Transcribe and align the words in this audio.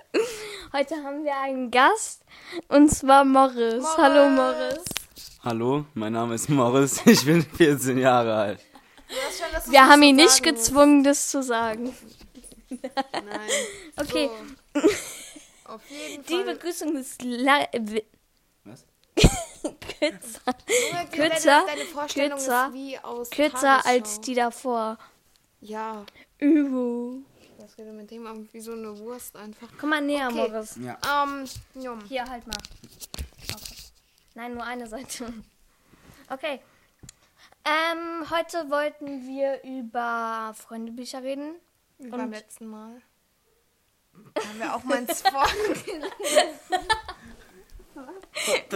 Heute 0.73 0.95
haben 0.97 1.23
wir 1.23 1.37
einen 1.39 1.71
Gast 1.71 2.25
und 2.67 2.89
zwar 2.89 3.23
Morris. 3.23 3.81
Morris. 3.81 3.97
Hallo 3.97 4.29
Morris. 4.29 4.83
Hallo, 5.41 5.85
mein 5.93 6.11
Name 6.11 6.35
ist 6.35 6.49
Morris, 6.49 6.99
ich 7.05 7.23
bin 7.25 7.41
14 7.43 7.97
Jahre 7.97 8.35
alt. 8.35 8.59
Schön, 9.07 9.71
Wir 9.71 9.87
haben 9.87 10.03
ihn 10.03 10.17
so 10.17 10.23
nicht 10.25 10.45
musst. 10.45 10.53
gezwungen, 10.65 11.05
das 11.05 11.29
zu 11.31 11.41
sagen. 11.41 11.95
Nein. 12.69 12.81
Okay, 13.97 14.29
So. 14.73 14.81
Auf 15.75 15.81
jeden 15.89 16.25
die 16.25 16.33
Fall. 16.33 16.43
Begrüßung 16.55 16.97
ist? 16.97 17.23
Kürzer, 19.99 20.53
kürzer, 21.11 21.65
deine, 21.65 21.65
deine 21.67 21.85
Vorstellung 21.85 22.37
kürzer, 22.37 22.67
ist 22.67 22.73
wie 22.73 22.99
aus 22.99 23.29
kürzer 23.29 23.85
als 23.85 24.21
die 24.21 24.35
davor. 24.35 24.97
Ja. 25.59 26.05
Übu. 26.39 27.21
Das 27.59 27.75
geht 27.75 27.85
mit 27.93 28.09
dem 28.09 28.25
an 28.25 28.49
wie 28.51 28.59
so 28.59 28.71
eine 28.71 28.97
Wurst 28.97 29.35
einfach. 29.35 29.67
Komm 29.79 29.91
mal 29.91 30.01
näher, 30.01 30.29
Okay. 30.29 30.49
Morris. 30.49 30.77
Ja. 30.77 30.97
Ähm, 31.23 31.45
jum. 31.75 32.01
Hier, 32.05 32.25
halt 32.25 32.47
mal. 32.47 32.57
Okay. 33.53 33.75
Nein, 34.33 34.55
nur 34.55 34.63
eine 34.63 34.87
Seite. 34.87 35.31
Okay. 36.29 36.59
Ähm, 37.63 38.27
heute 38.31 38.69
wollten 38.71 39.27
wir 39.27 39.63
über 39.63 40.55
Freundebücher 40.57 41.21
reden. 41.21 41.55
Wie 41.99 42.09
beim 42.09 42.31
letzten 42.31 42.65
Mal. 42.65 43.01
Da 44.33 44.43
haben 44.43 44.59
wir 44.59 44.75
auch 44.75 44.83
mal 44.83 44.97
ins 44.97 45.21
Vor. 45.21 45.45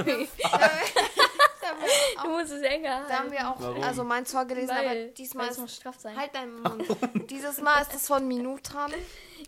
Du 2.23 2.29
musst 2.29 2.51
es 2.51 2.61
enger 2.61 3.01
Da 3.07 3.15
haben 3.15 3.19
halten. 3.19 3.31
wir 3.31 3.49
auch, 3.49 3.55
Warum? 3.59 3.83
also 3.83 4.03
meins 4.03 4.31
vorgelesen, 4.31 4.69
aber 4.69 4.85
Weil, 4.87 5.09
diesmal 5.11 5.45
weil 5.45 5.51
es 5.51 5.57
ist. 5.57 5.61
muss 5.61 5.75
straff 5.75 5.95
sein. 5.99 6.15
Halt 6.15 6.33
deinen 6.35 6.61
Mund. 6.61 6.85
Dieses 7.29 7.59
Mal 7.61 7.81
ist 7.81 7.93
es 7.95 8.07
von 8.07 8.27
Minutan. 8.27 8.93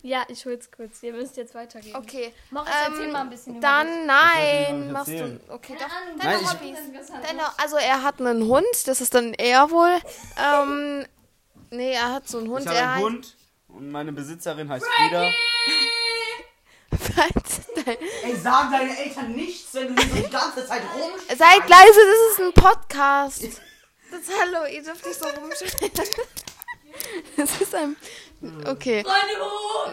Ja, 0.02 0.24
ich 0.28 0.46
hol's 0.46 0.70
kurz. 0.72 1.02
Ihr 1.04 1.14
müsst 1.14 1.38
jetzt 1.38 1.54
weitergehen. 1.56 1.96
Okay. 1.96 2.34
Erzähl 2.54 3.06
Ähm, 3.06 3.12
mal 3.12 3.22
ein 3.22 3.30
bisschen 3.30 3.62
Dann 3.62 4.06
nein, 4.08 4.92
machst 4.92 5.10
du. 5.10 5.40
Okay, 5.50 5.76
doch. 5.80 5.86
Ahnung. 5.86 6.20
Deine 6.20 6.42
Nein, 6.42 6.50
Hobbys. 6.52 6.78
Deine, 7.24 7.42
also 7.62 7.78
er 7.78 8.04
hat 8.04 8.20
einen 8.20 8.48
Hund, 8.48 8.66
das 8.88 9.00
ist 9.02 9.14
dann 9.14 9.34
er 9.36 9.70
wohl. 9.70 9.96
Ähm, 10.44 11.06
nee, 11.72 11.94
er 11.94 12.14
hat 12.14 12.28
so 12.28 12.40
einen 12.40 12.50
Hund. 12.50 12.62
Ich 12.62 12.68
habe 12.68 12.78
er 12.78 12.92
einen 12.94 13.04
Hund 13.04 13.36
und 13.70 13.92
meine 13.92 14.12
Besitzerin 14.12 14.70
heißt 14.70 14.86
Frieda. 14.86 15.32
Ey, 18.24 18.36
sagen 18.36 18.72
deine 18.72 18.98
Eltern 18.98 19.32
nichts, 19.34 19.74
wenn 19.74 19.96
du 19.96 20.02
hier 20.02 20.16
so 20.16 20.28
die 20.28 20.32
ganze 20.32 20.68
Zeit 20.68 20.82
rum. 20.94 21.12
Seid 21.28 21.70
leise, 21.70 22.00
das 22.00 22.32
ist 22.32 22.40
ein 22.40 22.54
Podcast. 22.54 23.44
Das 24.10 24.22
hallo, 24.40 24.66
ihr 24.74 24.82
dürft 24.82 25.06
nicht 25.06 25.20
so 25.20 25.26
rumschreien. 25.26 25.92
Das 27.36 27.62
ist 27.62 27.76
ein. 27.76 27.98
Okay. 28.66 29.04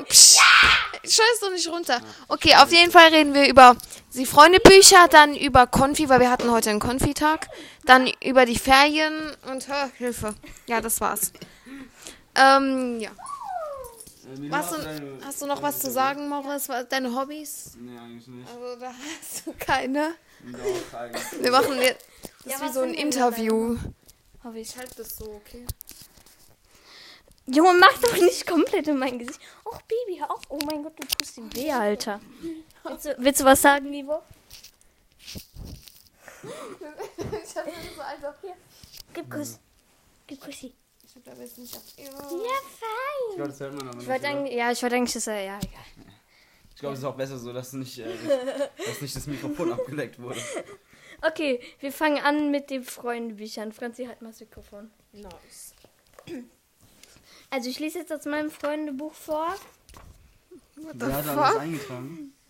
Psst, 0.08 0.38
Scheiß 1.02 1.40
doch 1.40 1.50
nicht 1.50 1.68
runter. 1.68 2.00
Okay, 2.28 2.54
auf 2.56 2.70
jeden 2.72 2.90
Fall 2.90 3.08
reden 3.08 3.34
wir 3.34 3.48
über 3.48 3.76
die 4.14 4.24
Freundebücher, 4.24 5.08
dann 5.10 5.34
über 5.36 5.66
Konfi, 5.66 6.08
weil 6.08 6.20
wir 6.20 6.30
hatten 6.30 6.50
heute 6.50 6.70
einen 6.70 6.80
Konfi-Tag. 6.80 7.48
Dann 7.84 8.10
über 8.22 8.46
die 8.46 8.58
Ferien 8.58 9.36
und 9.50 9.68
hör, 9.68 9.90
Hilfe. 9.98 10.34
Ja, 10.66 10.80
das 10.80 11.00
war's. 11.00 11.32
Ähm, 12.34 13.00
ja. 13.00 13.10
Was, 14.48 14.70
du, 14.70 15.18
hast 15.24 15.42
du 15.42 15.46
noch 15.46 15.62
was 15.62 15.78
zu 15.80 15.90
sagen, 15.90 16.28
Morris? 16.28 16.68
Was- 16.68 16.88
Deine 16.88 17.14
Hobbys? 17.14 17.76
Nee, 17.78 17.98
eigentlich 17.98 18.26
nicht. 18.26 18.48
Also, 18.48 18.80
da 18.80 18.92
hast 19.20 19.46
du 19.46 19.52
keine. 19.58 20.14
Doch. 20.44 21.40
Wir 21.42 21.50
machen 21.50 21.78
jetzt. 21.80 22.06
Das 22.44 22.52
Ja, 22.52 22.56
ist 22.58 22.70
wie 22.70 22.72
so 22.74 22.80
ein 22.82 22.94
Interview. 22.94 23.76
Hobbys. 24.42 24.70
Ich 24.70 24.76
halte 24.78 24.96
das 24.96 25.16
so, 25.16 25.24
okay? 25.26 25.66
Junge, 27.46 27.74
mach 27.78 27.98
doch 27.98 28.14
nicht 28.16 28.46
komplett 28.46 28.88
in 28.88 28.98
mein 28.98 29.18
Gesicht. 29.18 29.38
Och, 29.66 29.80
Baby, 29.82 30.18
hör 30.18 30.30
auf. 30.30 30.40
Oh 30.48 30.58
mein 30.64 30.82
Gott, 30.82 30.94
du 30.98 31.06
tust 31.06 31.36
ihm 31.36 31.54
weh, 31.54 31.70
Alter. 31.70 32.20
Willst 32.84 33.04
du, 33.04 33.14
willst 33.18 33.40
du 33.40 33.44
was 33.44 33.60
sagen, 33.60 33.90
Livo? 33.90 34.22
Ich 36.42 37.56
hab 37.56 37.64
so 37.96 38.00
einfach. 38.02 38.34
Hier. 38.42 38.54
Gib 39.14 39.30
Kuss. 39.30 39.58
Gib 40.26 40.40
Kussi. 40.40 40.74
Ich 41.16 41.22
da 41.22 41.32
jetzt 41.32 41.58
nicht 41.58 41.74
ab. 41.76 41.82
Ja, 41.96 42.04
Ja. 42.04 42.10
Ich 42.10 42.16
fein. 42.78 43.36
glaube, 43.36 43.50
das 43.50 43.60
hört 43.60 43.72
man 43.74 43.82
aber 43.82 43.90
Ich 43.90 43.96
nicht. 43.98 44.08
wollte 44.08 44.20
oder? 44.26 44.28
eigentlich, 44.36 44.54
ja, 44.56 44.70
ich 44.72 44.82
wollte 44.82 44.96
eigentlich, 44.96 45.12
dass 45.14 45.26
er, 45.26 45.40
ja, 45.42 45.58
egal. 45.58 45.84
Ich 46.74 46.80
glaube, 46.80 46.94
es 46.94 46.98
ist 47.00 47.04
auch 47.04 47.14
besser 47.14 47.38
so, 47.38 47.52
dass 47.52 47.72
nicht, 47.72 47.98
äh, 47.98 48.04
dass 48.86 49.00
nicht 49.00 49.14
das 49.14 49.26
Mikrofon 49.26 49.72
abgeleckt 49.72 50.20
wurde. 50.20 50.40
Okay, 51.22 51.60
wir 51.80 51.92
fangen 51.92 52.18
an 52.18 52.50
mit 52.50 52.68
den 52.70 52.82
Freundebüchern. 52.84 53.72
Franzi, 53.72 54.04
halt 54.06 54.20
mal 54.22 54.30
das 54.30 54.40
Mikrofon. 54.40 54.90
Nice. 55.12 55.72
Also 57.50 57.70
ich 57.70 57.78
lese 57.78 58.00
jetzt 58.00 58.12
aus 58.12 58.24
meinem 58.24 58.50
Freundebuch 58.50 59.14
vor. 59.14 59.54
Wer 60.76 61.12
hat 61.14 61.26
alles 61.28 61.56
eingetragen? 61.56 62.32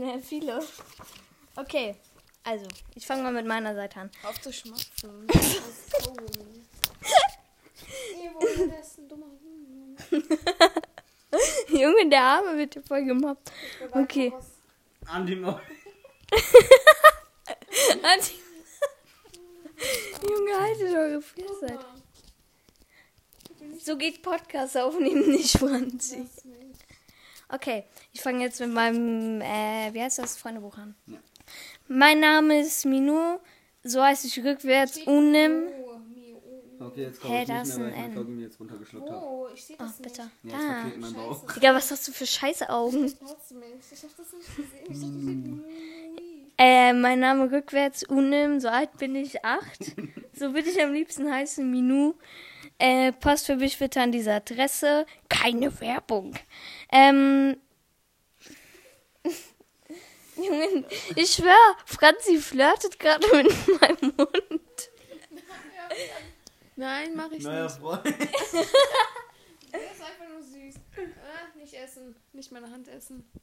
Ja, 0.00 0.18
viele. 0.20 0.60
Okay, 1.56 1.96
also 2.44 2.64
ich 2.94 3.04
fange 3.04 3.24
mal 3.24 3.32
mit 3.32 3.44
meiner 3.44 3.74
Seite 3.74 3.98
an. 4.00 4.10
Auf 4.22 4.40
zu 4.40 4.52
schmatzen. 4.52 5.26
Das 8.40 8.88
ist 8.88 8.98
ein 8.98 9.08
dummer 9.08 9.26
Junge. 9.42 10.22
Junge, 11.82 12.08
der 12.08 12.22
Arme 12.22 12.56
wird 12.56 12.74
hier 12.74 12.82
voll 12.82 13.04
gemobbt. 13.04 13.50
Okay. 13.92 14.32
Andi 15.06 15.36
Mo 15.36 15.58
Anti- 18.02 18.34
Junge, 20.28 20.60
haltet 20.60 20.94
eure 20.94 21.22
Fresse. 21.22 21.78
So 23.80 23.96
geht 23.96 24.22
Podcast 24.22 24.76
aufnehmen 24.76 25.30
nicht, 25.30 25.56
Franzi. 25.58 26.26
Okay, 27.48 27.84
ich 28.12 28.20
fange 28.20 28.44
jetzt 28.44 28.60
mit 28.60 28.70
meinem, 28.70 29.40
äh, 29.40 29.92
wie 29.94 30.02
heißt 30.02 30.18
das, 30.18 30.36
Freundebuch 30.36 30.76
an. 30.76 30.94
Ja. 31.06 31.18
Mein 31.86 32.20
Name 32.20 32.60
ist 32.60 32.84
Minu, 32.84 33.38
so 33.82 34.02
heiße 34.02 34.26
ich 34.26 34.44
rückwärts, 34.44 34.98
Unim. 35.06 35.68
Okay, 36.80 37.02
jetzt 37.02 37.18
Hä, 37.18 37.26
komme 37.26 37.40
ich 37.42 37.48
da 37.48 37.54
nicht 37.60 37.68
ist 37.68 37.78
mehr, 37.78 37.86
weil 37.86 37.94
ein 37.94 38.08
ich. 38.10 38.14
Kaugummi 38.16 38.42
jetzt 38.42 38.60
runtergeschluckt 38.60 39.10
habe. 39.10 39.26
Oh, 39.26 39.48
ich 39.54 39.64
seh 39.64 39.74
Oh, 39.74 39.76
das 39.78 39.98
nicht. 39.98 40.02
bitte. 40.02 40.30
Ja, 40.44 40.50
jetzt 40.50 40.60
Ah. 40.60 40.84
mein 40.98 41.12
Bauch. 41.14 41.52
Digga, 41.54 41.74
was 41.74 41.90
hast 41.90 42.06
du 42.08 42.12
für 42.12 42.26
scheiße 42.26 42.68
Augen? 42.70 43.04
Ich 43.06 43.14
hab 43.14 43.28
das 44.16 44.32
nicht 44.32 44.56
gesehen. 44.56 44.84
Ich 44.90 45.00
dachte, 45.00 46.22
ich 46.22 46.58
Äh, 46.60 46.92
mein 46.92 47.20
Name 47.20 47.50
rückwärts, 47.50 48.02
Unim, 48.04 48.60
so 48.60 48.68
alt 48.68 48.96
bin 48.98 49.14
ich, 49.14 49.44
acht. 49.44 49.92
So 50.32 50.54
würde 50.54 50.70
ich 50.70 50.80
am 50.82 50.92
liebsten 50.92 51.30
heißen, 51.32 51.68
Minu. 51.70 52.14
Äh, 52.78 53.12
Post 53.12 53.46
für 53.46 53.56
mich 53.56 53.76
bitte 53.78 54.00
an 54.00 54.12
diese 54.12 54.32
Adresse. 54.32 55.04
Keine 55.28 55.80
Werbung. 55.80 56.34
Ähm. 56.92 57.56
Junge, 60.36 60.84
ich 61.16 61.32
schwör, 61.32 61.56
Franzi 61.84 62.38
flirtet 62.38 63.00
gerade 63.00 63.26
mit 63.36 63.80
meinem 63.80 64.12
Mund. 64.16 64.30
Nein, 66.78 67.16
mach 67.16 67.32
ich 67.32 67.42
Neuer 67.42 67.64
nicht. 67.64 67.76
Freund. 67.76 68.04
Der 68.04 68.12
ist 68.22 68.30
einfach 70.00 70.28
nur 70.30 70.40
süß. 70.40 70.76
Ah, 70.96 71.58
nicht 71.58 71.74
essen. 71.74 72.14
Nicht 72.32 72.52
meine 72.52 72.70
Hand 72.70 72.86
essen. 72.86 73.28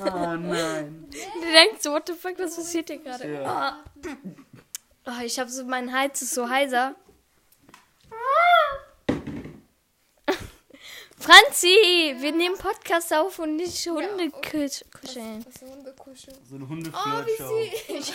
Oh 0.00 0.36
nein. 0.36 1.08
Der 1.42 1.52
denkt 1.52 1.82
so, 1.82 1.92
what 1.92 2.06
the 2.06 2.14
fuck, 2.14 2.38
was 2.38 2.56
passiert 2.56 2.88
hier 2.88 2.98
gerade? 2.98 3.32
Ja. 3.32 3.82
Oh. 4.06 4.08
oh, 5.06 5.22
ich 5.24 5.38
habe 5.38 5.50
so, 5.50 5.64
mein 5.64 5.92
Hals 5.92 6.22
ist 6.22 6.34
so 6.34 6.48
heiser. 6.48 6.94
Franzi, 11.20 12.16
wir 12.18 12.32
nehmen 12.32 12.56
Podcast 12.56 13.12
auf 13.12 13.38
und 13.38 13.56
nicht 13.56 13.86
Hunde 13.86 14.30
okay. 14.32 14.64
kusch- 14.64 14.84
kuscheln. 14.98 15.44
Das 15.44 15.54
ist 15.56 15.62
Hundekuschel. 15.70 16.32
So 16.48 16.56
eine 16.56 16.66
Oh, 16.66 17.26
wie 17.26 17.36
süß. 18.00 18.12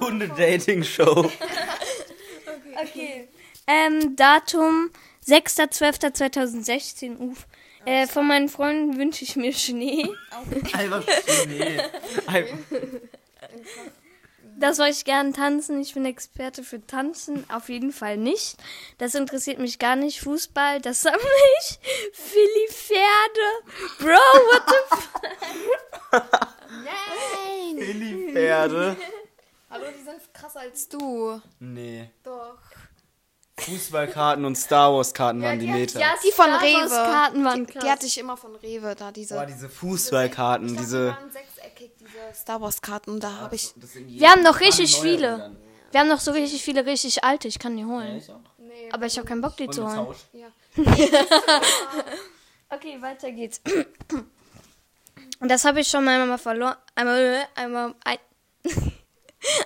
Hunde-Dating-Show. 0.00 1.30
Okay. 2.78 3.26
Ähm, 3.66 4.16
Datum 4.16 4.90
6.12.2016. 5.26 7.16
Uff. 7.16 7.46
Äh, 7.86 8.06
von 8.06 8.26
meinen 8.28 8.50
Freunden 8.50 8.98
wünsche 8.98 9.24
ich 9.24 9.34
mir 9.34 9.54
Schnee. 9.54 10.06
Einfach 10.74 11.02
Schnee. 11.26 11.80
Einfach. 12.26 12.58
Das 14.58 14.78
soll 14.78 14.88
ich 14.88 15.04
gern 15.04 15.32
tanzen. 15.34 15.80
Ich 15.80 15.92
bin 15.94 16.06
Experte 16.06 16.62
für 16.64 16.84
Tanzen. 16.86 17.44
Auf 17.50 17.68
jeden 17.68 17.92
Fall 17.92 18.16
nicht. 18.16 18.56
Das 18.98 19.14
interessiert 19.14 19.58
mich 19.58 19.78
gar 19.78 19.96
nicht. 19.96 20.20
Fußball, 20.20 20.80
das 20.80 21.02
sammle 21.02 21.20
ich. 21.60 21.78
Philly 22.12 22.68
Pferde. 22.70 23.48
Bro, 23.98 24.14
what 24.14 24.62
the 24.68 26.16
f 26.16 26.22
Nein. 26.70 27.76
Willi-Pferde. 27.76 28.96
Hallo, 29.70 29.84
die 29.98 30.02
sind 30.04 30.20
krasser 30.32 30.60
als 30.60 30.88
du. 30.88 31.40
Nee. 31.58 32.10
Doch. 32.24 32.56
Fußballkarten 33.58 34.44
und 34.44 34.56
Star 34.56 34.92
Wars-Karten 34.94 35.42
waren 35.42 35.58
die 35.58 35.66
Meter. 35.66 35.98
Die 36.24 36.30
von 36.32 36.44
Star 36.44 36.60
Wars 36.62 36.62
Rewe. 36.62 36.88
Karten 36.90 37.44
waren 37.44 37.66
Die, 37.66 37.72
krass. 37.72 37.84
die 37.84 37.90
hatte 37.90 38.06
ich 38.06 38.18
immer 38.18 38.36
von 38.36 38.54
Rewe, 38.56 38.94
da 38.94 39.10
diese. 39.12 39.34
Boah, 39.34 39.46
diese 39.46 39.68
Fußballkarten, 39.68 40.66
Ich 40.66 40.72
glaub, 40.74 40.84
die 40.84 40.84
diese. 40.86 41.16
Diese 42.00 42.34
Star 42.34 42.60
Wars 42.60 42.80
Karten. 42.82 43.20
Da 43.20 43.32
habe 43.36 43.54
ich. 43.54 43.72
Wir 43.76 44.30
haben 44.30 44.42
noch 44.42 44.60
richtig 44.60 44.96
viele. 45.00 45.38
dann. 45.38 45.56
Wir 45.92 46.00
haben 46.00 46.08
noch 46.08 46.20
so 46.20 46.32
richtig 46.32 46.62
viele, 46.62 46.84
richtig 46.84 47.24
alte. 47.24 47.48
Ich 47.48 47.58
kann 47.58 47.76
die 47.76 47.82
Ja, 47.82 47.88
holen. 47.88 48.16
ich 48.16 48.30
auch. 48.30 48.40
Nee, 48.58 48.90
Aber 48.92 49.06
ich 49.06 49.16
habe 49.16 49.26
keinen 49.26 49.40
Bock, 49.40 49.56
die 49.56 49.68
zu 49.70 49.84
holen. 49.86 50.14
Ja. 50.32 50.48
Okay, 52.68 53.00
weiter 53.00 53.30
geht's. 53.30 53.60
Und 55.40 55.48
das 55.48 55.64
habe 55.64 55.80
ich 55.80 55.88
schon 55.88 56.08
einmal 56.08 56.36
verloren. 56.38 56.74
Einmal, 56.96 57.46
einmal, 57.54 57.94
ein, 58.04 58.18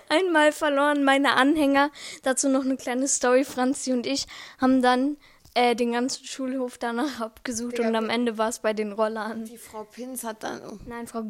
einmal 0.09 0.53
verloren, 0.53 1.03
meine 1.05 1.33
Anhänger. 1.35 1.91
Dazu 2.23 2.49
noch 2.49 2.65
eine 2.65 2.77
kleine 2.77 3.09
Story. 3.09 3.45
Franzi 3.45 3.93
und 3.93 4.07
ich 4.07 4.27
haben 4.61 4.83
dann 4.83 5.17
äh, 5.55 5.75
den 5.75 5.93
ganzen 5.93 6.25
Schulhof 6.27 6.77
danach 6.77 7.21
abgesucht 7.21 7.79
Digga, 7.79 7.89
und 7.89 7.97
am 7.97 8.11
Ende 8.11 8.37
war 8.37 8.49
es 8.49 8.59
bei 8.59 8.73
den 8.75 8.93
Rollern. 8.93 9.45
Die 9.47 9.57
Frau 9.59 9.85
Pins 9.85 10.25
hat 10.25 10.43
dann. 10.43 10.61
Oh. 10.69 10.79
Nein, 10.87 11.07
Frau. 11.07 11.25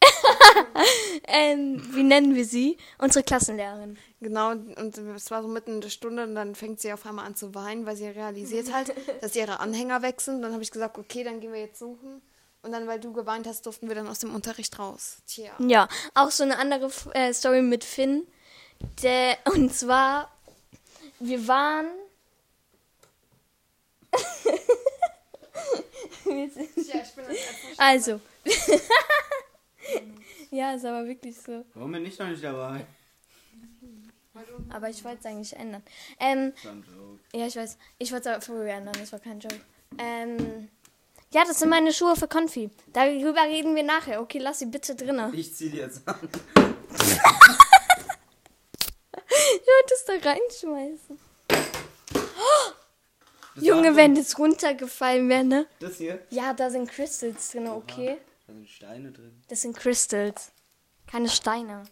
ähm, 1.26 1.82
wie 1.94 2.02
nennen 2.02 2.34
wir 2.34 2.44
sie? 2.44 2.76
Unsere 2.98 3.24
Klassenlehrerin. 3.24 3.98
Genau, 4.20 4.50
und 4.50 4.98
es 4.98 5.30
war 5.30 5.42
so 5.42 5.48
mitten 5.48 5.74
in 5.74 5.80
der 5.80 5.90
Stunde 5.90 6.24
und 6.24 6.34
dann 6.34 6.54
fängt 6.54 6.80
sie 6.80 6.92
auf 6.92 7.06
einmal 7.06 7.26
an 7.26 7.36
zu 7.36 7.54
weinen, 7.54 7.86
weil 7.86 7.96
sie 7.96 8.08
realisiert 8.08 8.72
halt, 8.72 8.92
dass 9.20 9.36
ihre 9.36 9.60
Anhänger 9.60 10.02
weg 10.02 10.20
sind. 10.20 10.42
Dann 10.42 10.52
habe 10.52 10.62
ich 10.62 10.70
gesagt, 10.70 10.98
okay, 10.98 11.24
dann 11.24 11.40
gehen 11.40 11.52
wir 11.52 11.60
jetzt 11.60 11.78
suchen. 11.78 12.22
Und 12.62 12.72
dann, 12.72 12.86
weil 12.86 12.98
du 12.98 13.12
geweint 13.12 13.46
hast, 13.46 13.66
durften 13.66 13.88
wir 13.88 13.94
dann 13.94 14.08
aus 14.08 14.18
dem 14.18 14.34
Unterricht 14.34 14.78
raus. 14.78 15.18
Tja. 15.26 15.52
Ja, 15.58 15.88
auch 16.14 16.30
so 16.30 16.42
eine 16.42 16.58
andere 16.58 16.90
äh, 17.14 17.32
Story 17.32 17.62
mit 17.62 17.84
Finn. 17.84 18.26
Der, 19.02 19.38
und 19.44 19.74
zwar, 19.74 20.30
wir 21.20 21.46
waren. 21.46 21.86
Tja, 26.24 27.02
ich 27.02 27.14
bin 27.14 27.24
also. 27.76 28.20
Ja, 30.50 30.72
ist 30.72 30.84
aber 30.84 31.06
wirklich 31.06 31.36
so. 31.40 31.64
Warum 31.74 31.92
bin 31.92 32.06
ich 32.06 32.18
noch 32.18 32.28
nicht 32.28 32.42
dabei? 32.42 32.86
Aber 34.70 34.88
ich 34.88 35.02
wollte 35.04 35.18
es 35.20 35.26
eigentlich 35.26 35.56
ändern. 35.56 35.82
Ähm, 36.20 36.52
ja, 37.32 37.46
ich 37.46 37.56
weiß. 37.56 37.76
Ich 37.98 38.12
wollte 38.12 38.28
es 38.28 38.34
aber 38.34 38.44
früher 38.44 38.68
ändern, 38.68 38.94
das 38.98 39.12
war 39.12 39.18
kein 39.18 39.40
Joke. 39.40 39.60
Ähm, 39.98 40.68
ja, 41.32 41.44
das 41.44 41.58
sind 41.58 41.68
meine 41.68 41.92
Schuhe 41.92 42.16
für 42.16 42.28
Konfi. 42.28 42.70
Darüber 42.92 43.42
reden 43.42 43.74
wir 43.74 43.82
nachher. 43.82 44.20
Okay, 44.22 44.38
lass 44.38 44.60
sie 44.60 44.66
bitte 44.66 44.94
drinne. 44.94 45.30
Ich 45.34 45.54
zieh 45.54 45.70
die 45.70 45.78
jetzt 45.78 46.06
an. 46.06 46.16
Ich 49.50 49.66
wollte 49.66 49.94
es 49.94 50.04
da 50.04 50.12
reinschmeißen. 50.30 51.18
Das 53.54 53.64
Junge, 53.64 53.96
wenn 53.96 54.14
das 54.14 54.38
runtergefallen 54.38 55.28
wäre, 55.28 55.44
ne? 55.44 55.66
Das 55.80 55.96
hier? 55.96 56.20
Ja, 56.30 56.54
da 56.54 56.70
sind 56.70 56.88
Crystals 56.88 57.50
drin, 57.50 57.66
okay? 57.68 58.18
Da 58.48 58.54
sind 58.54 58.68
Steine 58.70 59.12
drin. 59.12 59.42
Das 59.48 59.60
sind 59.60 59.76
Crystals. 59.76 60.52
Keine 61.06 61.28
Steine. 61.28 61.84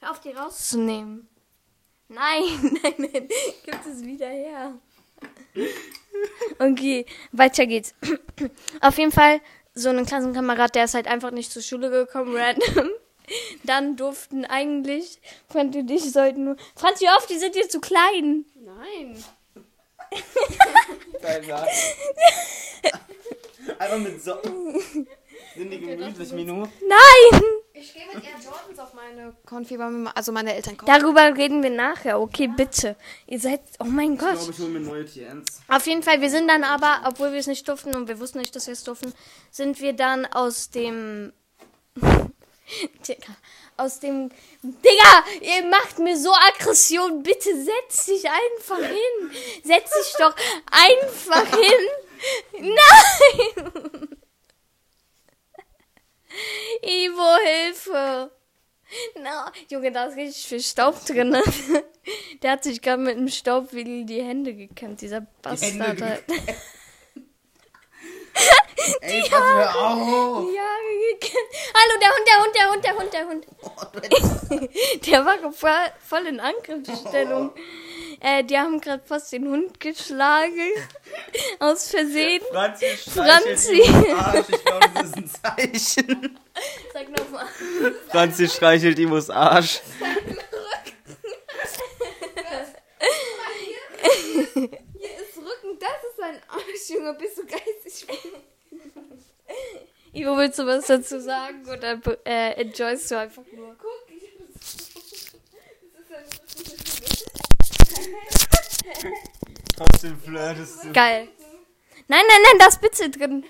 Hör 0.00 0.10
auf, 0.10 0.20
die 0.20 0.30
rauszunehmen. 0.30 1.28
Nein, 2.08 2.44
nein, 2.82 2.94
nein. 2.96 3.28
Gib 3.64 3.86
es 3.86 4.02
wieder 4.02 4.28
her. 4.28 4.72
Okay, 6.58 7.04
weiter 7.32 7.66
geht's. 7.66 7.94
Auf 8.80 8.96
jeden 8.96 9.12
Fall, 9.12 9.42
so 9.74 9.90
ein 9.90 10.06
Klassenkamerad, 10.06 10.74
der 10.74 10.84
ist 10.84 10.94
halt 10.94 11.08
einfach 11.08 11.30
nicht 11.30 11.52
zur 11.52 11.60
Schule 11.60 11.90
gekommen, 11.90 12.34
random. 12.34 12.88
Dann 13.64 13.96
durften 13.96 14.46
eigentlich, 14.46 15.20
Franzi 15.50 15.80
und 15.80 15.90
ich 15.90 16.10
sollten 16.10 16.44
nur. 16.44 16.56
Franzi, 16.74 17.04
hör 17.04 17.18
auf, 17.18 17.26
die 17.26 17.38
sind 17.38 17.54
dir 17.54 17.68
zu 17.68 17.80
klein. 17.80 18.46
Nein. 18.54 19.22
Geil, 21.20 21.44
ja. 21.46 21.66
Einfach 23.78 23.98
mit 23.98 24.22
Socken. 24.22 25.06
Sind 25.58 25.70
die 25.72 25.80
gemütlich, 25.80 26.30
Minu? 26.30 26.68
Nein! 26.80 27.42
Ich 27.72 27.92
gehe 27.92 28.06
mit 28.06 28.24
Air 28.24 28.38
Jordans 28.44 28.78
auf 28.78 28.94
meine 28.94 29.34
Konfi, 29.44 29.76
also 30.14 30.30
meine 30.30 30.54
Eltern 30.54 30.76
kaufen. 30.76 30.92
Darüber 30.92 31.36
reden 31.36 31.64
wir 31.64 31.70
nachher, 31.70 32.20
okay, 32.20 32.46
bitte. 32.46 32.94
Ihr 33.26 33.40
seid. 33.40 33.62
Oh 33.80 33.84
mein 33.84 34.12
Ich 34.12 34.18
glaube, 34.20 34.36
Gott. 34.36 34.50
ich 34.50 34.58
hole 34.60 34.68
mir 34.68 34.80
neue 34.80 35.04
TNs. 35.04 35.60
Auf 35.66 35.84
jeden 35.88 36.04
Fall, 36.04 36.20
wir 36.20 36.30
sind 36.30 36.46
dann 36.46 36.62
aber, 36.62 37.00
obwohl 37.08 37.32
wir 37.32 37.40
es 37.40 37.48
nicht 37.48 37.66
durften 37.66 37.96
und 37.96 38.06
wir 38.06 38.20
wussten 38.20 38.38
nicht, 38.38 38.54
dass 38.54 38.68
wir 38.68 38.72
es 38.72 38.84
durften, 38.84 39.12
sind 39.50 39.80
wir 39.80 39.94
dann 39.94 40.26
aus 40.26 40.70
dem. 40.70 41.32
Digga, 41.96 43.34
aus 43.76 43.98
dem. 43.98 44.30
Digga, 44.62 45.24
ihr 45.40 45.64
macht 45.68 45.98
mir 45.98 46.16
so 46.16 46.30
Aggression. 46.54 47.24
Bitte 47.24 47.50
setz 47.64 48.06
dich 48.06 48.24
einfach 48.28 48.78
hin. 48.78 49.30
Setz 49.64 49.90
dich 49.90 50.14
doch 50.20 50.36
einfach 50.70 51.46
hin. 51.58 52.74
Nein! 53.56 54.08
Ivo, 56.82 57.36
Hilfe! 57.44 58.30
Na, 59.20 59.52
Junge, 59.70 59.92
da 59.92 60.06
ist 60.06 60.16
richtig 60.16 60.46
viel 60.46 60.60
Staub 60.60 61.04
drin. 61.04 61.30
ne? 61.30 61.42
Der 62.42 62.52
hat 62.52 62.64
sich 62.64 62.80
gerade 62.80 63.02
mit 63.02 63.16
dem 63.16 63.28
Staubwedel 63.28 64.04
die 64.06 64.22
Hände 64.22 64.54
gekämmt, 64.54 65.00
dieser 65.02 65.26
Bastard. 65.42 66.00
Halt. 66.00 66.24
Ey, 69.00 69.22
hör 69.28 69.76
auf! 69.76 70.46
Die 70.46 70.58
Haare 70.58 70.94
gekämmt. 71.12 71.50
Hallo, 71.74 71.94
der 72.00 72.10
Hund, 72.14 72.26
der 72.26 72.38
Hund, 72.40 72.54
der 72.54 72.70
Hund, 72.70 72.84
der 72.84 72.94
Hund, 72.96 73.12
der 73.12 73.26
Hund. 73.28 73.46
Der 75.06 75.24
war 75.26 75.52
voll, 75.52 75.92
voll 76.06 76.26
in 76.26 76.40
Angriffsstellung. 76.40 77.52
Äh, 78.20 78.42
die 78.42 78.58
haben 78.58 78.80
gerade 78.80 79.02
fast 79.04 79.32
den 79.32 79.48
Hund 79.48 79.78
geschlagen. 79.78 80.70
Aus 81.60 81.88
Versehen. 81.90 82.42
Franzi, 82.50 82.86
Franzi. 83.10 83.82
Arsch. 84.12 84.46
Ich 84.48 84.64
glaube, 84.64 84.90
das 84.94 85.06
ist 85.06 85.16
ein 85.16 85.28
Zeichen. 85.28 86.38
Sag 86.92 87.08
nochmal. 87.10 87.46
Franzi 88.08 88.48
streichelt 88.48 88.98
Imos 88.98 89.30
Arsch. 89.30 89.80
Hier 94.54 94.64
ist 94.64 95.36
Rücken, 95.36 95.78
das 95.78 96.02
ist 96.10 96.20
ein 96.20 96.40
Arsch, 96.48 96.88
Junge. 96.88 97.14
Bist 97.14 97.38
du 97.38 97.46
geistig? 97.46 98.06
Ivo, 100.12 100.36
willst 100.36 100.58
du 100.58 100.66
was 100.66 100.86
dazu 100.86 101.20
sagen? 101.20 101.64
Oder 101.68 102.00
äh, 102.24 102.60
enjoyst 102.60 103.10
du 103.12 103.18
einfach 103.18 103.44
nur? 103.52 103.76
Guck, 103.78 104.08
ich 104.10 104.28
Trotzdem 109.76 110.20
flirtest 110.20 110.84
du. 110.84 110.92
Geil. 110.92 111.28
Nein, 112.08 112.22
nein, 112.26 112.42
nein, 112.42 112.58
da 112.58 112.66
ist 112.66 112.74
Spitze 112.76 113.10
drin. 113.10 113.44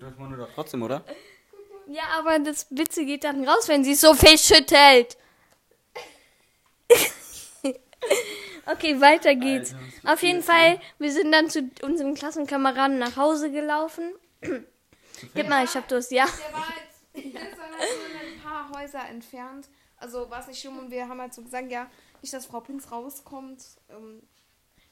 Das 0.00 0.16
machen 0.16 0.30
wir 0.30 0.46
doch 0.46 0.52
trotzdem, 0.54 0.82
oder? 0.82 1.04
Ja, 1.86 2.02
aber 2.18 2.38
das 2.38 2.62
Spitze 2.62 3.04
geht 3.04 3.24
dann 3.24 3.48
raus, 3.48 3.68
wenn 3.68 3.82
sie 3.84 3.94
so 3.94 4.14
viel 4.14 4.36
schüttelt. 4.38 5.16
okay, 8.66 9.00
weiter 9.00 9.34
geht's. 9.34 9.72
Alter, 9.72 10.12
Auf 10.12 10.22
jeden 10.22 10.38
das 10.38 10.46
Fall, 10.46 10.80
wir 10.98 11.12
sind 11.12 11.32
dann 11.32 11.48
zu 11.48 11.70
unserem 11.82 12.14
Klassenkameraden 12.14 12.98
nach 12.98 13.16
Hause 13.16 13.50
gelaufen. 13.50 14.12
Gib 15.34 15.48
mal, 15.48 15.64
ich 15.64 15.74
hab 15.74 15.88
Durst, 15.88 16.10
ja. 16.12 16.26
Der 16.26 16.52
war 16.52 16.66
jetzt, 16.76 17.34
der 17.34 17.40
halt 17.42 17.56
nur 17.56 18.20
ein 18.20 18.40
paar 18.42 18.70
Häuser 18.78 19.08
entfernt. 19.08 19.68
Also 20.00 20.30
war 20.30 20.40
es 20.40 20.46
nicht 20.46 20.60
schlimm 20.60 20.78
und 20.78 20.90
wir 20.90 21.08
haben 21.08 21.20
halt 21.20 21.34
so 21.34 21.42
gesagt, 21.42 21.70
ja, 21.70 21.88
nicht, 22.22 22.32
dass 22.32 22.46
Frau 22.46 22.60
Pins 22.60 22.90
rauskommt. 22.90 23.62
Ähm, 23.90 24.22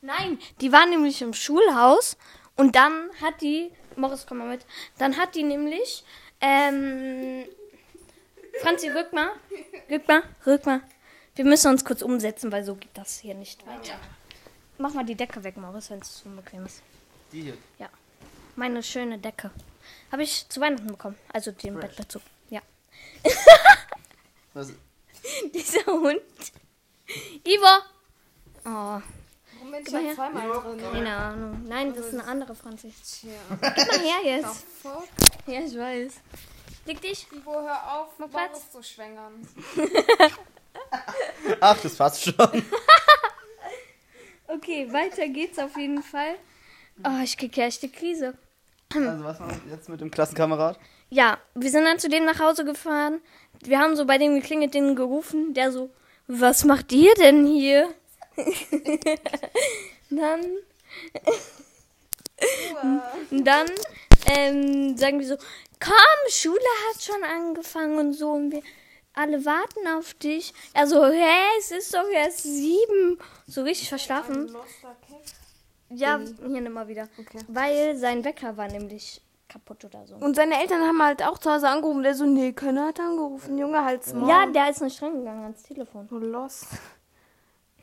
Nein, 0.00 0.38
die 0.60 0.72
war 0.72 0.86
nämlich 0.86 1.22
im 1.22 1.32
Schulhaus 1.32 2.16
und 2.56 2.76
dann 2.76 3.10
hat 3.20 3.40
die, 3.40 3.72
Morris, 3.96 4.26
komm 4.26 4.38
mal 4.38 4.48
mit, 4.48 4.66
dann 4.98 5.16
hat 5.16 5.34
die 5.34 5.42
nämlich, 5.42 6.04
ähm, 6.40 7.44
Franzi, 8.60 8.88
rück 8.88 9.12
mal, 9.12 9.30
rück 9.90 10.06
mal, 10.06 10.22
rück 10.46 10.66
mal. 10.66 10.80
Wir 11.34 11.44
müssen 11.44 11.70
uns 11.70 11.84
kurz 11.84 12.02
umsetzen, 12.02 12.50
weil 12.52 12.64
so 12.64 12.75
geht 12.75 12.96
das 12.96 13.18
hier 13.18 13.34
nicht 13.34 13.66
weiter. 13.66 13.98
Mach 14.78 14.94
mal 14.94 15.04
die 15.04 15.14
Decke 15.14 15.42
weg, 15.44 15.56
Morris, 15.56 15.90
wenn 15.90 16.00
es 16.00 16.18
zu 16.18 16.28
unbequem 16.28 16.64
ist. 16.66 16.82
Die 17.32 17.42
hier. 17.42 17.58
Ja, 17.78 17.88
meine 18.54 18.82
schöne 18.82 19.18
Decke. 19.18 19.50
Habe 20.10 20.22
ich 20.22 20.48
zu 20.48 20.60
Weihnachten 20.60 20.86
bekommen, 20.86 21.18
also 21.32 21.50
den 21.50 21.75
Fresh. 21.75 21.96
Bettbezug. 21.96 22.22
Ja. 22.50 22.60
Was? 24.54 24.72
Dieser 25.54 25.85
Hund. 25.87 26.21
Ivo! 27.45 27.83
Oh, 28.64 28.68
warum 28.68 29.02
bin 29.71 29.83
ich 29.87 29.92
mal 29.92 30.04
ja 30.04 30.14
zweimal 30.14 30.50
drin? 30.50 30.80
keine 30.92 31.16
Ahnung. 31.16 31.64
Nein, 31.66 31.95
das 31.95 32.06
ist 32.06 32.14
eine 32.14 32.25
andere 32.25 32.54
Franzi. 32.54 32.92
Tja. 33.04 33.30
Gib 33.50 33.87
mal 33.87 33.99
her 34.00 34.21
jetzt. 34.25 34.66
Ja, 35.47 35.61
ich 35.61 35.76
weiß. 35.78 36.12
Leg 36.87 37.00
dich. 37.00 37.26
Ivo, 37.33 37.52
hör 37.62 37.92
auf, 38.00 38.09
Mach 38.18 38.28
Platz. 38.30 38.71
zu 38.71 38.83
schwängern. 38.83 39.47
Ach, 41.61 41.78
das 41.80 41.95
passt 41.97 42.23
schon. 42.25 42.35
Okay, 44.49 44.90
weiter 44.92 45.26
geht's 45.26 45.59
auf 45.59 45.76
jeden 45.76 46.02
Fall. 46.04 46.37
Oh, 47.04 47.21
ich 47.23 47.37
krieg 47.37 47.56
ja 47.56 47.64
echt 47.64 47.83
die 47.83 47.90
Krise. 47.90 48.35
Also, 48.95 49.25
was 49.25 49.40
war 49.40 49.50
jetzt 49.68 49.88
mit 49.88 50.00
dem 50.00 50.09
Klassenkamerad? 50.11 50.78
Ja, 51.08 51.38
wir 51.54 51.70
sind 51.70 51.84
dann 51.84 51.98
zu 51.98 52.08
dem 52.08 52.25
nach 52.25 52.40
Hause 52.40 52.64
gefahren. 52.64 53.20
Wir 53.62 53.78
haben 53.78 53.96
so 53.96 54.04
bei 54.04 54.18
dem 54.18 54.34
geklingelt, 54.34 54.75
den 54.75 54.96
gerufen. 54.96 55.54
Der 55.54 55.72
so, 55.72 55.90
was 56.26 56.64
macht 56.64 56.92
ihr 56.92 57.14
denn 57.14 57.46
hier? 57.46 57.94
dann, 60.10 60.58
dann 63.30 63.66
ähm, 64.26 64.96
sagen 64.96 65.20
wir 65.20 65.26
so, 65.26 65.36
komm, 65.80 66.30
Schule 66.30 66.58
hat 66.88 67.02
schon 67.02 67.22
angefangen 67.25 67.98
und 67.98 68.12
so 68.12 68.30
und 68.30 68.50
wir 68.52 68.62
alle 69.14 69.44
warten 69.44 69.88
auf 69.96 70.14
dich. 70.14 70.52
Er 70.75 70.86
so, 70.86 71.04
hä, 71.06 71.58
es 71.58 71.70
ist 71.70 71.94
doch 71.94 72.08
erst 72.08 72.42
sieben. 72.42 73.18
So 73.46 73.62
richtig 73.62 73.88
verschlafen. 73.88 74.54
Ja, 75.88 76.18
hier 76.18 76.60
nimm 76.60 76.72
mal 76.72 76.88
wieder. 76.88 77.08
Okay. 77.16 77.38
Weil 77.48 77.96
sein 77.96 78.25
Wecker 78.25 78.56
war 78.56 78.68
nämlich 78.68 79.22
kaputt 79.48 79.84
oder 79.84 80.06
so. 80.06 80.16
Und 80.16 80.36
seine 80.36 80.60
Eltern 80.60 80.80
haben 80.82 81.02
halt 81.02 81.22
auch 81.22 81.38
zu 81.38 81.50
Hause 81.50 81.68
angerufen. 81.68 82.02
Der 82.02 82.14
so, 82.14 82.24
nee, 82.24 82.52
Könner 82.52 82.86
hat 82.88 83.00
angerufen. 83.00 83.56
Junge, 83.58 83.84
halt's 83.84 84.12
mal. 84.12 84.28
Ja, 84.28 84.46
der 84.46 84.70
ist 84.70 84.82
nicht 84.82 85.00
rangegangen 85.02 85.42
ans 85.44 85.62
Telefon. 85.62 86.06
So 86.08 86.18
lost. 86.18 86.66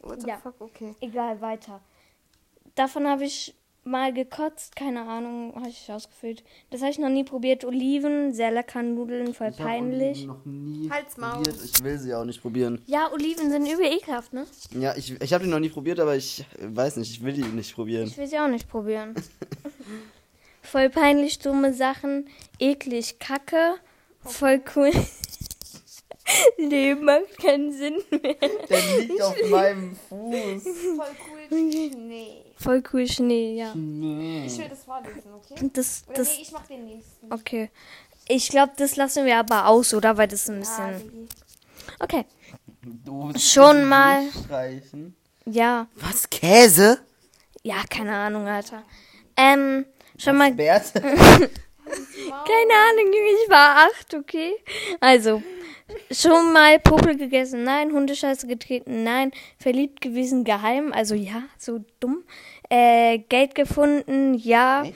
What 0.02 0.22
the 0.22 0.28
Ja. 0.28 0.38
fuck, 0.38 0.56
okay. 0.60 0.96
Egal, 1.00 1.40
weiter. 1.42 1.80
Davon 2.76 3.08
habe 3.08 3.24
ich 3.24 3.56
mal 3.86 4.14
gekotzt, 4.14 4.76
keine 4.78 5.02
Ahnung, 5.08 5.54
habe 5.56 5.68
ich 5.70 5.92
ausgefüllt. 5.92 6.44
Das 6.70 6.82
habe 6.82 6.92
ich 6.92 7.00
noch 7.00 7.10
nie 7.10 7.24
probiert. 7.26 7.66
Oliven, 7.66 8.34
sehr 8.34 8.50
lecker 8.52 8.82
Nudeln, 8.82 9.34
voll 9.34 9.50
Ich 9.50 9.58
peinlich. 9.58 10.18
Oliven 10.20 10.28
noch 10.28 10.46
nie 10.46 10.90
Halt's 10.90 11.18
Maul. 11.18 11.34
probiert. 11.44 11.58
Ich 11.64 11.84
will 11.84 11.98
sie 12.00 12.14
auch 12.16 12.24
nicht 12.26 12.42
probieren. 12.42 12.82
Ja, 12.88 13.12
Oliven 13.12 13.50
sind 13.52 13.66
übel 13.66 13.86
ekelhaft, 13.86 14.32
ne? 14.34 14.46
Ja, 14.72 14.96
ich, 14.96 15.20
ich 15.22 15.34
habe 15.34 15.44
die 15.44 15.50
noch 15.50 15.60
nie 15.60 15.70
probiert, 15.70 16.00
aber 16.00 16.16
ich 16.16 16.46
weiß 16.60 16.96
nicht, 16.98 17.12
ich 17.12 17.24
will 17.24 17.34
die 17.34 17.44
nicht 17.44 17.76
probieren. 17.76 18.08
Ich 18.08 18.18
will 18.18 18.28
sie 18.28 18.40
auch 18.40 18.48
nicht 18.48 18.70
probieren. 18.70 19.16
voll 20.64 20.90
peinlich, 20.90 21.40
dumme 21.40 21.74
Sachen, 21.74 22.28
eklig, 22.60 23.20
kacke, 23.20 23.76
voll 24.24 24.62
cool. 24.76 24.92
Leben 26.58 27.04
macht 27.06 27.38
keinen 27.42 27.72
Sinn 27.74 27.98
mehr. 28.10 28.36
Der 28.70 28.98
liegt 28.98 29.22
auf 29.22 29.36
meinem 29.50 29.96
Fuß. 30.08 30.64
Voll 30.64 31.16
cool. 31.52 31.90
Nee. 31.98 32.46
Voll 32.56 32.82
cool 32.94 33.08
Schnee, 33.08 33.58
ja. 33.58 33.74
Nee. 33.76 34.46
Ich 34.48 34.58
will 34.58 34.70
das 34.70 34.84
vorlesen, 34.86 35.34
okay? 35.36 35.70
Das, 35.74 36.04
das, 36.14 36.30
nee, 36.30 36.42
ich 36.44 36.52
mach 36.52 36.66
den 36.68 36.86
nächsten. 36.86 37.32
okay. 37.32 37.70
Ich 38.30 38.48
glaube, 38.48 38.72
das 38.78 38.96
lassen 38.96 39.26
wir 39.26 39.38
aber 39.38 39.68
aus, 39.68 39.94
oder? 39.94 40.16
Weil 40.18 40.30
das 40.30 40.50
ein 40.50 40.56
Ah, 40.56 40.60
bisschen. 40.60 41.12
Digi. 41.12 41.28
Okay. 42.00 42.26
Du 42.82 43.34
Schon 43.38 43.84
mal. 43.84 44.24
Streichen. 44.32 45.16
Ja. 45.46 45.88
Was? 45.96 46.30
Käse? 46.30 47.00
Ja, 47.64 47.84
keine 47.90 48.16
Ahnung, 48.16 48.48
Alter. 48.48 48.84
Ähm, 49.36 49.86
schon 50.18 50.38
mal. 50.38 50.56
Keine 50.56 50.80
Ahnung, 52.74 53.14
ich 53.14 53.50
war 53.50 53.88
acht, 53.88 54.14
okay? 54.14 54.54
Also, 55.00 55.42
schon 56.12 56.54
mal 56.54 56.80
Popel 56.80 57.18
gegessen? 57.18 57.64
Nein. 57.64 57.92
Hundescheiße 57.92 58.48
getreten? 58.48 59.04
Nein. 59.04 59.32
Verliebt 59.60 60.02
gewesen? 60.02 60.44
Geheim? 60.44 60.94
Also, 60.94 61.16
ja, 61.16 61.44
so 61.58 61.84
dumm. 62.00 62.24
Äh, 62.70 63.20
Geld 63.20 63.56
gefunden? 63.56 64.34
Ja. 64.34 64.84
Echt? 64.84 64.96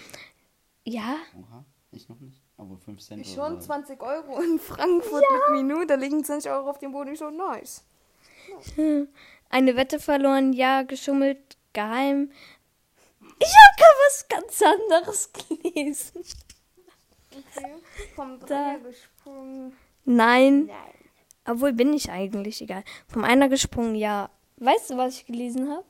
Ja. 0.83 1.17
Oha, 1.38 1.65
ich 1.91 2.07
noch 2.09 2.19
nicht. 2.19 2.41
Aber 2.57 2.77
5 2.77 3.01
Cent. 3.01 3.21
Ich 3.21 3.38
oder 3.38 3.50
schon 3.50 3.62
so. 3.62 3.67
20 3.67 4.01
Euro 4.01 4.41
in 4.41 4.59
Frankfurt 4.59 5.24
mit 5.31 5.62
Minute. 5.62 5.88
Da 5.88 5.95
liegen 5.95 6.24
20 6.24 6.51
Euro 6.51 6.69
auf 6.69 6.79
dem 6.79 6.91
Boden. 6.91 7.13
Ich 7.13 7.19
so, 7.19 7.29
nice. 7.29 7.83
Eine 9.50 9.75
Wette 9.75 10.00
verloren? 10.00 10.53
Ja. 10.53 10.83
Geschummelt? 10.83 11.57
Geheim? 11.74 12.31
Ich 13.39 13.53
hab 13.53 13.77
gerade 13.77 13.98
was 14.06 14.27
ganz 14.27 14.62
anderes 14.62 15.32
gelesen. 15.63 16.24
Okay. 17.32 17.74
Vom. 18.15 18.39
Dreier 18.39 18.79
gesprungen. 18.79 19.75
Nein. 20.06 20.65
Nein. 20.65 20.77
Obwohl 21.46 21.74
bin 21.74 21.94
ich 21.94 22.12
eigentlich, 22.12 22.62
egal. 22.62 22.84
Vom 23.08 23.24
einer 23.24 23.48
gesprungen, 23.50 23.96
ja. 23.96 24.29
Weißt 24.58 24.89
du, 24.89 24.98
was 24.98 25.15
ich 25.15 25.25
gelesen 25.25 25.70
habe? 25.70 25.86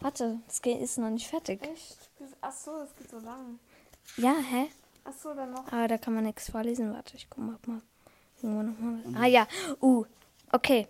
Warte, 0.00 0.40
das 0.46 0.60
ist 0.60 0.98
noch 0.98 1.10
nicht 1.10 1.26
fertig. 1.26 1.62
Echt? 1.62 1.98
Achso, 2.40 2.78
das 2.78 2.94
geht 2.96 3.10
so 3.10 3.18
lang. 3.18 3.58
Ja, 4.16 4.34
hä? 4.38 4.68
Achso, 5.04 5.34
dann 5.34 5.50
noch. 5.52 5.66
Aber 5.72 5.88
da 5.88 5.98
kann 5.98 6.14
man 6.14 6.24
nichts 6.24 6.50
vorlesen. 6.50 6.92
Warte, 6.92 7.16
ich 7.16 7.28
guck 7.28 7.44
mal, 7.44 7.56
ob 7.56 7.66
mal 7.66 7.82
irgendwo 8.42 8.62
noch 8.62 8.78
mal 8.78 9.02
was. 9.04 9.22
Ah 9.22 9.26
ja, 9.26 9.46
uh, 9.80 10.04
okay. 10.52 10.86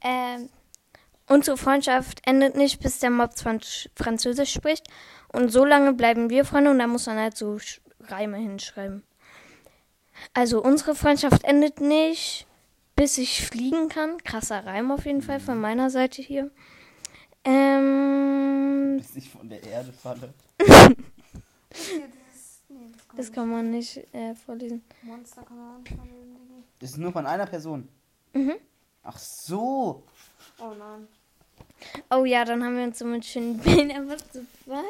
Ähm, 0.00 0.48
unsere 1.28 1.56
Freundschaft 1.56 2.20
endet 2.26 2.56
nicht, 2.56 2.80
bis 2.80 2.98
der 2.98 3.10
Mob 3.10 3.38
Franz 3.38 3.88
Französisch 3.94 4.52
spricht. 4.52 4.86
Und 5.32 5.50
so 5.50 5.64
lange 5.64 5.92
bleiben 5.92 6.30
wir 6.30 6.44
Freunde 6.44 6.70
und 6.70 6.78
da 6.78 6.86
muss 6.86 7.06
man 7.06 7.18
halt 7.18 7.36
so 7.36 7.58
Reime 8.00 8.38
hinschreiben. 8.38 9.02
Also 10.34 10.62
unsere 10.62 10.94
Freundschaft 10.94 11.44
endet 11.44 11.80
nicht, 11.80 12.46
bis 12.96 13.18
ich 13.18 13.46
fliegen 13.46 13.88
kann. 13.88 14.18
Krasser 14.24 14.64
Reim 14.66 14.90
auf 14.90 15.04
jeden 15.06 15.22
Fall 15.22 15.40
von 15.40 15.60
meiner 15.60 15.90
Seite 15.90 16.22
hier. 16.22 16.50
Ähm, 17.44 18.96
Bis 18.98 19.16
ich 19.16 19.30
von 19.30 19.48
der 19.48 19.62
Erde 19.62 19.92
falle. 19.92 20.34
Das 23.16 23.32
kann 23.32 23.50
man 23.50 23.70
nicht 23.70 23.96
äh, 24.14 24.32
vorlesen. 24.34 24.84
Monster 25.02 25.42
kann 25.42 25.56
man 25.56 25.82
nicht 25.82 25.92
vorlesen. 25.92 26.64
Das 26.78 26.90
ist 26.90 26.98
nur 26.98 27.10
von 27.10 27.26
einer 27.26 27.46
Person. 27.46 27.88
Mhm. 28.32 28.54
Ach 29.02 29.18
so. 29.18 30.04
Oh 30.60 30.72
nein. 30.78 31.08
Oh 32.10 32.24
ja, 32.24 32.44
dann 32.44 32.64
haben 32.64 32.76
wir 32.76 32.84
uns 32.84 32.98
so 32.98 33.04
mit 33.04 33.24
schönen 33.24 33.58
Bildern. 33.58 34.08
What 34.08 34.24
the 34.32 34.40
fuck? 34.64 34.84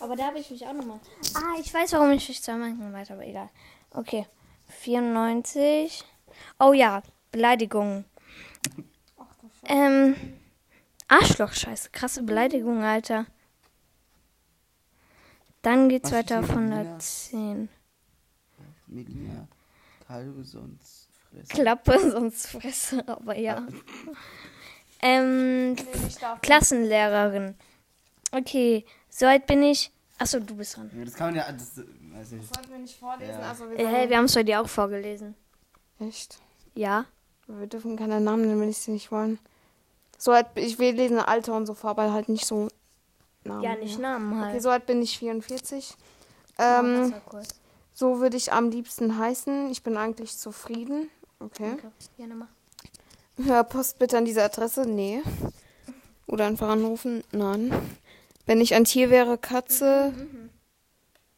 Aber 0.00 0.16
da 0.16 0.26
habe 0.26 0.38
ich 0.38 0.50
mich 0.50 0.66
auch 0.66 0.72
nochmal. 0.72 1.00
Ah, 1.34 1.58
ich 1.60 1.72
weiß, 1.72 1.92
warum 1.92 2.10
ich 2.10 2.28
mich 2.28 2.42
zweimal 2.42 2.74
weiter, 2.92 3.14
aber 3.14 3.26
egal. 3.26 3.48
Okay. 3.90 4.26
94. 4.68 6.04
Oh 6.58 6.72
ja, 6.72 7.02
Beleidigungen. 7.30 8.04
Scheiße. 8.66 9.52
Ähm. 9.66 10.16
Arschloch, 11.08 11.52
scheiße. 11.52 11.90
Krasse 11.90 12.22
Beleidigung, 12.22 12.82
Alter. 12.82 13.26
Dann 15.60 15.88
geht's 15.88 16.10
Was 16.10 16.18
weiter 16.18 16.40
auf 16.40 16.48
mit 16.48 16.56
Melina? 16.56 16.76
110. 16.80 17.68
Melina, 18.86 19.48
Kalbe 20.06 20.44
sonst 20.44 21.08
fressen. 21.30 21.48
Klappe, 21.48 21.98
sonst 22.10 22.46
fresse, 22.48 23.06
aber 23.06 23.36
ja. 23.36 23.66
Ähm, 25.02 25.72
Nee. 25.72 25.82
Klassenlehrerin. 26.42 27.54
Okay, 28.32 28.84
soweit 29.10 29.46
bin 29.46 29.62
ich. 29.62 29.90
Achso, 30.18 30.38
du 30.40 30.54
bist 30.56 30.76
dran. 30.76 30.90
Das 31.04 31.14
kann 31.14 31.28
man 31.28 31.34
ja, 31.36 31.50
das, 31.52 31.78
äh, 31.78 31.82
weiß 32.14 32.30
nicht. 32.32 32.44
Das 32.48 32.56
sollten 32.56 32.70
wir 32.72 32.78
nicht 32.78 32.98
vorlesen. 32.98 33.32
Ja. 33.40 33.48
Also 33.48 33.68
wir 33.68 33.78
Äh, 33.78 33.82
sagen- 33.84 34.10
wir 34.10 34.16
haben 34.16 34.24
es 34.26 34.32
dir 34.34 34.60
auch 34.60 34.68
vorgelesen. 34.68 35.34
Echt? 35.98 36.38
Ja. 36.74 37.06
Wir 37.48 37.66
dürfen 37.66 37.96
keine 37.96 38.20
Namen 38.20 38.42
nennen, 38.46 38.60
wenn 38.60 38.68
ich 38.68 38.78
sie 38.78 38.92
nicht 38.92 39.10
wollen. 39.10 39.38
So 40.16 40.32
halt, 40.32 40.46
ich 40.54 40.78
will 40.78 40.94
lesen 40.94 41.18
Alter 41.18 41.56
und 41.56 41.66
so 41.66 41.74
vor, 41.74 41.90
aber 41.90 42.12
halt 42.12 42.28
nicht 42.28 42.46
so 42.46 42.68
Namen. 43.44 43.62
Ja, 43.62 43.74
nicht 43.74 43.98
Namen 43.98 44.32
Okay, 44.40 44.52
halt. 44.52 44.62
so 44.62 44.70
alt 44.70 44.86
bin 44.86 45.02
ich 45.02 45.18
44. 45.18 45.96
Ja, 46.58 46.78
Ähm, 46.80 47.12
so 47.92 48.20
würde 48.20 48.36
ich 48.36 48.52
am 48.52 48.70
liebsten 48.70 49.18
heißen. 49.18 49.70
Ich 49.70 49.82
bin 49.82 49.96
eigentlich 49.96 50.36
zufrieden. 50.38 51.10
Okay. 51.40 51.72
Okay. 51.72 51.88
Ja, 52.18 52.26
nochmal. 52.28 52.48
Ja, 53.38 53.62
Post 53.62 53.98
bitte 53.98 54.18
an 54.18 54.24
diese 54.24 54.42
Adresse. 54.42 54.82
Nee. 54.86 55.20
Oder 56.26 56.46
einfach 56.46 56.68
anrufen. 56.68 57.22
Nein. 57.32 57.72
Wenn 58.46 58.60
ich 58.60 58.74
ein 58.74 58.84
Tier 58.84 59.10
wäre, 59.10 59.38
Katze. 59.38 60.12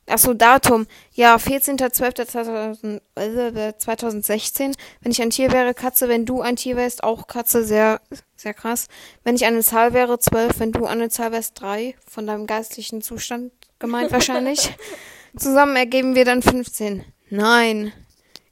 Achso, 0.06 0.34
Datum. 0.34 0.86
Ja, 1.12 1.36
14.12.2016. 1.36 3.00
äh, 3.16 3.72
2016. 3.78 4.74
Wenn 5.00 5.12
ich 5.12 5.22
ein 5.22 5.30
Tier 5.30 5.50
wäre, 5.52 5.72
Katze. 5.74 6.08
Wenn 6.08 6.26
du 6.26 6.42
ein 6.42 6.56
Tier 6.56 6.76
wärst, 6.76 7.02
auch 7.04 7.26
Katze. 7.26 7.64
Sehr, 7.64 8.00
sehr 8.36 8.52
krass. 8.54 8.88
Wenn 9.22 9.34
ich 9.36 9.44
eine 9.46 9.62
Zahl 9.62 9.92
wäre, 9.94 10.18
12. 10.18 10.58
Wenn 10.60 10.72
du 10.72 10.84
eine 10.86 11.08
Zahl 11.08 11.32
wärst, 11.32 11.60
3. 11.60 11.94
Von 12.06 12.26
deinem 12.26 12.46
geistlichen 12.46 13.00
Zustand 13.02 13.52
gemeint 13.78 14.12
wahrscheinlich. 14.12 14.76
Zusammen 15.36 15.74
ergeben 15.76 16.14
wir 16.14 16.24
dann 16.24 16.42
15. 16.42 17.04
Nein. 17.30 17.92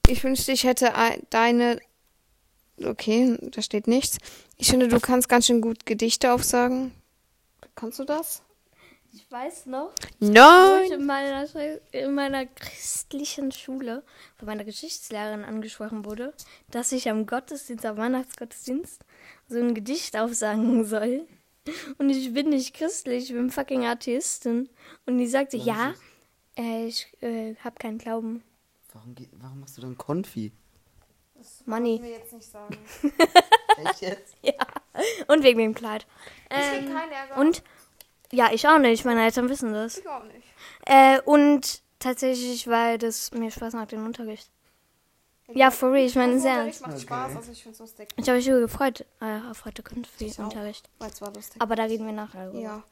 Ich 0.08 0.24
wünschte, 0.24 0.52
ich 0.52 0.64
hätte 0.64 0.94
ein- 0.94 1.22
deine 1.30 1.78
Okay, 2.84 3.36
da 3.40 3.62
steht 3.62 3.86
nichts. 3.86 4.18
Ich 4.56 4.68
finde, 4.68 4.88
du 4.88 5.00
kannst 5.00 5.28
ganz 5.28 5.46
schön 5.46 5.60
gut 5.60 5.86
Gedichte 5.86 6.32
aufsagen. 6.32 6.92
Kannst 7.74 7.98
du 7.98 8.04
das? 8.04 8.42
Ich 9.14 9.30
weiß 9.30 9.66
noch, 9.66 9.92
Nein! 10.20 10.84
ich 10.86 10.92
in 10.92 11.04
meiner, 11.04 11.46
in 11.92 12.14
meiner 12.14 12.46
christlichen 12.46 13.52
Schule 13.52 14.02
von 14.36 14.46
meiner 14.46 14.64
Geschichtslehrerin 14.64 15.44
angesprochen 15.44 16.06
wurde, 16.06 16.32
dass 16.70 16.92
ich 16.92 17.10
am 17.10 17.26
Gottesdienst, 17.26 17.84
am 17.84 17.98
Weihnachtsgottesdienst, 17.98 19.02
so 19.48 19.58
ein 19.58 19.74
Gedicht 19.74 20.16
aufsagen 20.16 20.86
soll. 20.86 21.26
Und 21.98 22.08
ich 22.08 22.32
bin 22.32 22.48
nicht 22.48 22.74
christlich, 22.74 23.24
ich 23.24 23.36
bin 23.36 23.50
fucking 23.50 23.84
Atheistin. 23.84 24.70
Und 25.04 25.18
die 25.18 25.26
sagte, 25.26 25.58
Was 25.58 25.66
ja, 25.66 25.94
äh, 26.56 26.86
ich 26.86 27.06
äh, 27.20 27.54
habe 27.56 27.76
keinen 27.78 27.98
Glauben. 27.98 28.42
Warum, 28.94 29.14
warum 29.32 29.60
machst 29.60 29.76
du 29.76 29.82
dann 29.82 29.98
Konfi? 29.98 30.52
Money. 31.66 31.98
mir 32.00 32.10
jetzt 32.10 32.32
nicht 32.32 32.50
sagen. 32.50 32.76
Echt 33.84 34.00
jetzt? 34.02 34.34
Ja. 34.42 34.54
Und 35.28 35.42
wegen 35.42 35.58
dem 35.58 35.74
Kleid. 35.74 36.06
Ich 36.50 36.56
krieg 36.56 36.88
Ähm, 36.88 36.94
keinen 36.94 37.12
Ärger. 37.12 37.36
und 37.38 37.62
ja, 38.30 38.50
ich 38.52 38.66
auch 38.68 38.78
nicht. 38.78 39.04
Meine 39.04 39.24
Eltern 39.24 39.48
wissen 39.48 39.72
das. 39.72 39.98
Ich 39.98 40.08
auch 40.08 40.24
nicht. 40.24 40.46
Äh, 40.86 41.20
und 41.22 41.82
tatsächlich, 41.98 42.66
weil 42.66 42.98
das 42.98 43.30
mir 43.32 43.50
Spaß 43.50 43.74
macht, 43.74 43.92
den 43.92 44.04
Unterricht. 44.04 44.50
Ja, 45.54 45.70
for 45.70 45.92
real, 45.92 46.06
ich 46.06 46.14
meine 46.14 46.32
Also, 46.32 46.42
sehr 46.44 46.52
Unterricht 46.54 46.80
ernst. 46.80 46.94
macht 46.94 47.02
Spaß, 47.02 47.36
also 47.36 47.52
ich 47.52 47.62
find's 47.62 47.78
lustig. 47.78 48.08
Ich 48.16 48.26
habe 48.28 48.38
mich 48.38 48.48
über 48.48 48.60
gefreut 48.60 49.04
äh, 49.20 49.38
auf 49.50 49.64
heute 49.66 49.82
Ich 49.82 49.88
auch. 49.90 49.94
Konfi-Unterricht. 49.94 50.88
Weil 50.98 51.10
es 51.10 51.20
war 51.20 51.32
lustig. 51.32 51.60
Aber 51.60 51.76
da 51.76 51.84
reden 51.84 52.06
wir 52.06 52.12
nachher 52.14 52.46
drüber. 52.50 52.58
Ja. 52.60 52.82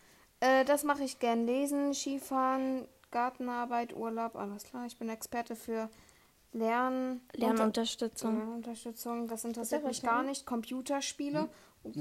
Äh, 0.40 0.64
das 0.66 0.84
mache 0.84 1.04
ich 1.04 1.18
gern. 1.18 1.46
Lesen, 1.46 1.94
Skifahren, 1.94 2.86
Gartenarbeit, 3.10 3.94
Urlaub, 3.94 4.36
alles 4.36 4.64
klar. 4.64 4.84
Ich 4.86 4.98
bin 4.98 5.08
Experte 5.08 5.56
für 5.56 5.88
Lernen. 6.52 7.20
Lernunterstützung. 7.34 8.38
Lernunterstützung. 8.38 9.28
Das 9.28 9.44
interessiert 9.44 9.84
mich 9.84 10.02
gar 10.02 10.22
nicht. 10.22 10.46
Computerspiele, 10.46 11.48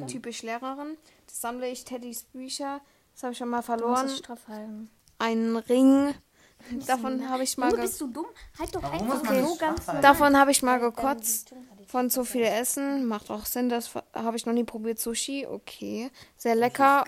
typisch 0.07 0.41
Lehrerin. 0.43 0.97
Das 1.27 1.41
sammle 1.41 1.69
ich. 1.69 1.85
Teddys 1.85 2.23
Bücher. 2.23 2.81
Das 3.13 3.23
habe 3.23 3.33
ich 3.33 3.37
schon 3.37 3.49
mal 3.49 3.61
verloren. 3.61 4.09
Einen 5.19 5.57
Ring. 5.57 6.13
Davon 6.87 7.29
habe 7.29 7.43
ich 7.43 7.57
mal, 7.57 7.71
ge 7.71 7.81
bist 7.81 8.01
du 8.01 8.07
dumm? 8.07 8.25
Halt 8.57 8.75
doch 8.75 8.83
Warum 8.83 9.11
einfach 9.11 9.23
man 9.23 9.45
so 9.45 9.55
ganz 9.55 9.85
davon 10.01 10.37
habe 10.37 10.51
ich 10.51 10.61
mal 10.61 10.79
gekotzt. 10.79 11.53
Von 11.87 12.09
zu 12.09 12.23
viel 12.25 12.43
Essen. 12.43 13.05
Macht 13.05 13.31
auch 13.31 13.45
Sinn. 13.45 13.69
Das 13.69 13.95
habe 14.13 14.35
ich 14.35 14.45
noch 14.45 14.53
nie 14.53 14.63
probiert. 14.63 14.99
Sushi. 14.99 15.47
Okay. 15.47 16.11
Sehr 16.37 16.55
lecker. 16.55 17.05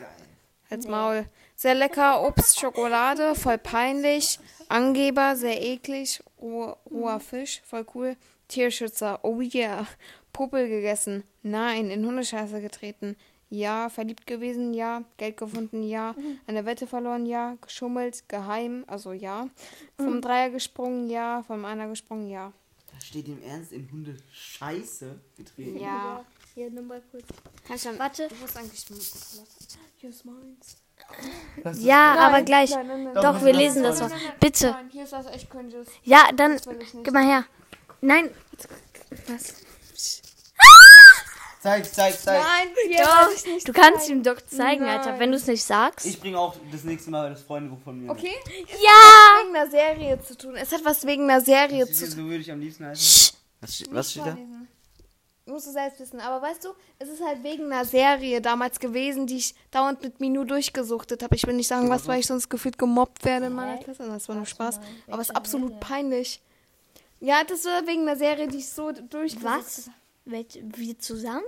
Halt's 0.71 0.87
Maul. 0.87 1.25
Sehr 1.55 1.75
lecker. 1.75 2.25
Obst, 2.25 2.59
Schokolade. 2.59 3.35
Voll 3.35 3.57
peinlich. 3.57 4.39
Angeber. 4.69 5.35
Sehr 5.35 5.61
eklig. 5.61 6.23
Roh, 6.41 6.75
roher 6.89 7.19
Fisch. 7.19 7.61
Voll 7.65 7.85
cool. 7.93 8.15
Tierschützer. 8.47 9.19
Oh 9.23 9.41
yeah. 9.41 9.85
Puppel 10.31 10.69
gegessen. 10.69 11.23
Nein. 11.43 11.91
In 11.91 12.05
Hundescheiße 12.05 12.61
getreten. 12.61 13.17
Ja. 13.49 13.89
Verliebt 13.89 14.25
gewesen. 14.25 14.73
Ja. 14.73 15.03
Geld 15.17 15.35
gefunden. 15.35 15.83
Ja. 15.83 16.15
Eine 16.47 16.65
Wette 16.65 16.87
verloren. 16.87 17.25
Ja. 17.25 17.57
Geschummelt. 17.61 18.29
Geheim. 18.29 18.85
Also 18.87 19.11
ja. 19.11 19.49
Vom 19.97 20.21
Dreier 20.21 20.51
gesprungen. 20.51 21.09
Ja. 21.09 21.43
Vom 21.43 21.65
Einer 21.65 21.89
gesprungen. 21.89 22.29
Ja. 22.29 22.53
Da 22.93 22.99
steht 23.01 23.27
im 23.27 23.43
Ernst 23.43 23.73
in 23.73 23.91
Hunde 23.91 24.15
Scheiße 24.31 25.19
getreten. 25.35 25.79
Ja. 25.79 26.25
Hier, 26.53 26.69
nimm 26.69 26.87
mal 26.87 27.01
kurz. 27.11 27.23
Ich 27.73 27.83
dann, 27.83 27.97
Warte. 27.97 28.27
Du 28.27 28.35
musst 28.35 28.57
eigentlich 28.57 28.85
Hier 29.97 30.09
ist 30.09 30.25
meins. 30.25 30.77
Ja, 31.79 32.15
aber 32.15 32.41
gleich. 32.41 32.71
Nein, 32.71 32.87
nein, 32.87 33.03
nein. 33.05 33.13
Doch, 33.15 33.21
Doch, 33.23 33.43
wir 33.43 33.53
lesen 33.53 33.83
ist 33.85 34.01
das 34.01 34.11
noch. 34.11 34.17
Bitte. 34.39 34.71
Nein, 34.71 34.89
hier 34.91 35.03
ist 35.03 35.13
das 35.13 35.25
echt 35.27 35.49
cringes. 35.49 35.87
Ja, 36.03 36.29
dann. 36.35 36.59
Gib 37.03 37.13
mal 37.13 37.25
her. 37.25 37.45
Nein. 38.01 38.31
Was? 39.27 39.55
Zeig, 41.61 41.85
zeig, 41.93 42.19
zeig. 42.19 42.41
Nein, 42.41 42.69
hier 42.87 43.03
Doch. 43.03 43.27
will 43.27 43.35
ich 43.35 43.45
nicht. 43.45 43.67
Du 43.67 43.71
kannst 43.71 44.09
ihm 44.09 44.23
doch 44.23 44.41
zeigen, 44.41 44.85
Nein. 44.85 44.99
Alter. 44.99 45.19
Wenn 45.19 45.29
du 45.29 45.37
es 45.37 45.45
nicht 45.45 45.63
sagst. 45.63 46.07
Ich 46.07 46.19
bringe 46.19 46.39
auch 46.39 46.55
das 46.71 46.83
nächste 46.83 47.11
Mal 47.11 47.29
das 47.29 47.43
Freundebuch 47.43 47.79
von 47.83 48.01
mir. 48.01 48.09
Okay? 48.09 48.33
ja! 48.67 49.43
Wegen 49.43 49.55
einer 49.55 49.69
Serie 49.69 50.19
zu 50.23 50.35
tun. 50.35 50.55
Es 50.55 50.71
hat 50.71 50.83
was 50.83 51.05
wegen 51.05 51.29
einer 51.29 51.39
Serie 51.39 51.85
zu 51.85 52.05
tun. 52.05 52.15
So 52.15 52.23
würde 52.23 52.37
ich 52.37 52.51
am 52.51 52.59
liebsten 52.59 52.87
heißen. 52.87 53.37
Was, 53.59 53.83
was 53.91 54.09
steht 54.11 54.25
da? 54.25 54.31
Vorlesen. 54.31 54.67
Musst 55.45 55.67
du 55.67 55.71
selbst 55.71 55.99
wissen. 55.99 56.19
Aber 56.19 56.41
weißt 56.41 56.63
du, 56.65 56.69
es 56.99 57.09
ist 57.09 57.23
halt 57.23 57.43
wegen 57.43 57.65
einer 57.65 57.83
Serie 57.83 58.41
damals 58.41 58.79
gewesen, 58.79 59.25
die 59.27 59.37
ich 59.37 59.55
dauernd 59.71 60.03
mit 60.03 60.19
Minu 60.19 60.43
durchgesuchtet 60.43 61.23
habe. 61.23 61.35
Ich 61.35 61.47
will 61.47 61.55
nicht 61.55 61.67
sagen, 61.67 61.89
was, 61.89 62.07
weil 62.07 62.19
ich 62.19 62.27
sonst 62.27 62.49
gefühlt 62.49 62.77
gemobbt 62.77 63.25
werde 63.25 63.47
in 63.47 63.53
meiner 63.53 63.77
Klasse. 63.77 64.07
Das 64.07 64.29
war 64.29 64.35
nur 64.35 64.45
Spaß. 64.45 64.79
Aber 65.07 65.21
es 65.21 65.29
ist 65.29 65.35
absolut 65.35 65.79
peinlich. 65.79 66.41
Ja, 67.19 67.43
das 67.43 67.65
war 67.65 67.85
wegen 67.87 68.03
einer 68.03 68.15
Serie, 68.15 68.47
die 68.47 68.59
ich 68.59 68.69
so 68.69 68.91
durchgesuchtet 68.91 69.43
Was? 69.43 69.89
wir 70.25 70.99
zusammen? 70.99 71.43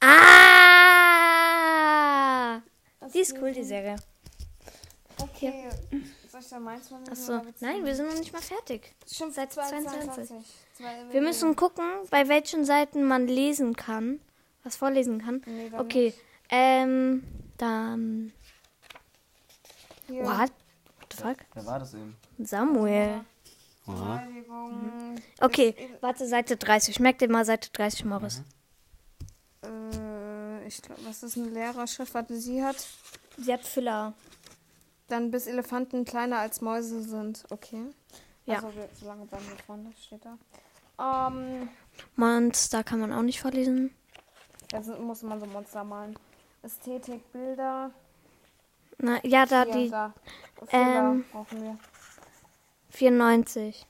Ah! 0.00 0.56
Die 3.14 3.20
ist 3.20 3.36
cool, 3.40 3.52
die 3.52 3.62
Serie. 3.64 3.96
Okay. 5.18 5.70
Soll 6.36 6.42
ich 6.42 6.50
da 6.50 6.60
meins 6.60 6.88
vorlesen? 6.88 7.12
Achso. 7.12 7.40
Nein, 7.60 7.82
wir 7.86 7.94
sind 7.94 8.08
noch 8.08 8.18
nicht 8.18 8.30
mal 8.30 8.42
fertig. 8.42 8.94
Schon 9.10 9.32
Seit 9.32 9.54
22. 9.54 9.90
22. 10.04 10.46
Zwei- 10.74 11.12
Wir 11.12 11.22
müssen 11.22 11.56
gucken, 11.56 11.84
bei 12.10 12.28
welchen 12.28 12.66
Seiten 12.66 13.04
man 13.04 13.26
lesen 13.26 13.74
kann. 13.74 14.20
Was 14.62 14.76
vorlesen 14.76 15.22
kann. 15.22 15.42
Nee, 15.46 15.70
Okay. 15.78 16.12
Ähm, 16.50 17.22
dann. 17.56 18.34
Hier. 20.08 20.24
What? 20.24 20.50
What 20.50 21.12
the 21.12 21.22
fuck? 21.22 21.36
Wer 21.54 21.64
war 21.64 21.78
das 21.78 21.94
eben? 21.94 22.14
Samuel. 22.38 23.24
Beleidigung. 23.86 25.14
Okay, 25.40 25.74
warte, 26.02 26.26
Seite 26.26 26.58
30. 26.58 27.00
Merk 27.00 27.18
dir 27.18 27.30
mal 27.30 27.46
Seite 27.46 27.70
30, 27.72 28.04
Morris. 28.04 28.42
Äh, 29.64 30.66
ich 30.66 30.82
glaube, 30.82 31.00
was 31.06 31.22
ist 31.22 31.38
eine 31.38 31.48
Lehrerschrift, 31.48 32.12
was 32.12 32.26
sie 32.28 32.62
hat? 32.62 32.76
Sie 33.38 33.52
hat 33.52 33.64
Füller. 33.64 34.12
Dann 35.08 35.30
bis 35.30 35.46
Elefanten 35.46 36.04
kleiner 36.04 36.38
als 36.38 36.60
Mäuse 36.60 37.02
sind. 37.02 37.44
Okay. 37.50 37.86
Ja. 38.44 38.56
Also, 38.56 38.74
wir, 38.74 38.88
so 38.98 39.06
lange 39.06 39.26
bleiben 39.26 39.44
wir 39.48 39.56
vorne, 39.64 39.92
steht 39.98 40.24
da. 40.24 41.28
Ähm, 41.28 41.68
Monster 42.16 42.82
kann 42.82 43.00
man 43.00 43.12
auch 43.12 43.22
nicht 43.22 43.40
vorlesen. 43.40 43.94
also 44.72 44.96
muss 44.96 45.22
man 45.22 45.38
so 45.40 45.46
Monster 45.46 45.84
malen. 45.84 46.18
Ästhetik, 46.62 47.30
Bilder. 47.32 47.90
Na, 48.98 49.18
ja, 49.24 49.44
da 49.46 49.64
Hier, 49.64 49.74
die 49.74 49.90
da. 49.90 50.14
Ähm, 50.70 51.24
brauchen 51.30 51.62
wir. 51.62 51.78
94. 52.90 53.86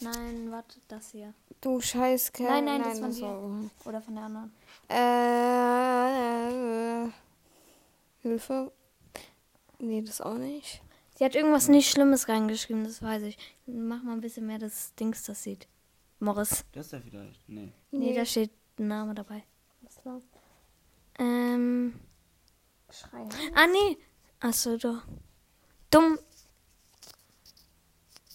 Nein, 0.00 0.50
warte, 0.50 0.78
das 0.88 1.10
hier. 1.10 1.34
Du 1.60 1.80
Scheißkerl. 1.80 2.46
Nein, 2.46 2.64
nein, 2.64 2.82
das 2.82 2.98
von 3.00 3.12
so. 3.12 3.70
Oder 3.84 4.00
von 4.00 4.14
der 4.14 4.24
anderen. 4.24 4.52
Äh, 4.88 5.34
Hilfe. 8.22 8.72
Nee, 9.78 10.02
das 10.02 10.20
auch 10.20 10.34
nicht. 10.34 10.82
Sie 11.16 11.24
hat 11.24 11.34
irgendwas 11.34 11.68
nicht 11.68 11.90
Schlimmes 11.90 12.28
reingeschrieben, 12.28 12.84
das 12.84 13.02
weiß 13.02 13.22
ich. 13.22 13.38
Mach 13.66 14.02
mal 14.02 14.12
ein 14.12 14.20
bisschen 14.20 14.46
mehr 14.46 14.58
das 14.58 14.94
Dings, 14.96 15.22
das 15.22 15.42
sieht. 15.42 15.68
Morris. 16.18 16.64
Das 16.72 16.86
ist 16.86 16.92
ja 16.92 17.00
vielleicht. 17.00 17.48
Nee. 17.48 17.72
Nee, 17.90 18.14
da 18.14 18.24
steht 18.24 18.50
ein 18.78 18.88
Name 18.88 19.14
dabei. 19.14 19.44
Was 19.82 20.04
war? 20.04 20.20
Ähm. 21.18 22.00
Schrei. 22.90 23.26
Ah, 23.54 23.66
nee. 23.66 23.98
Achso, 24.40 24.76
doch. 24.76 25.02
Dumm. 25.90 26.18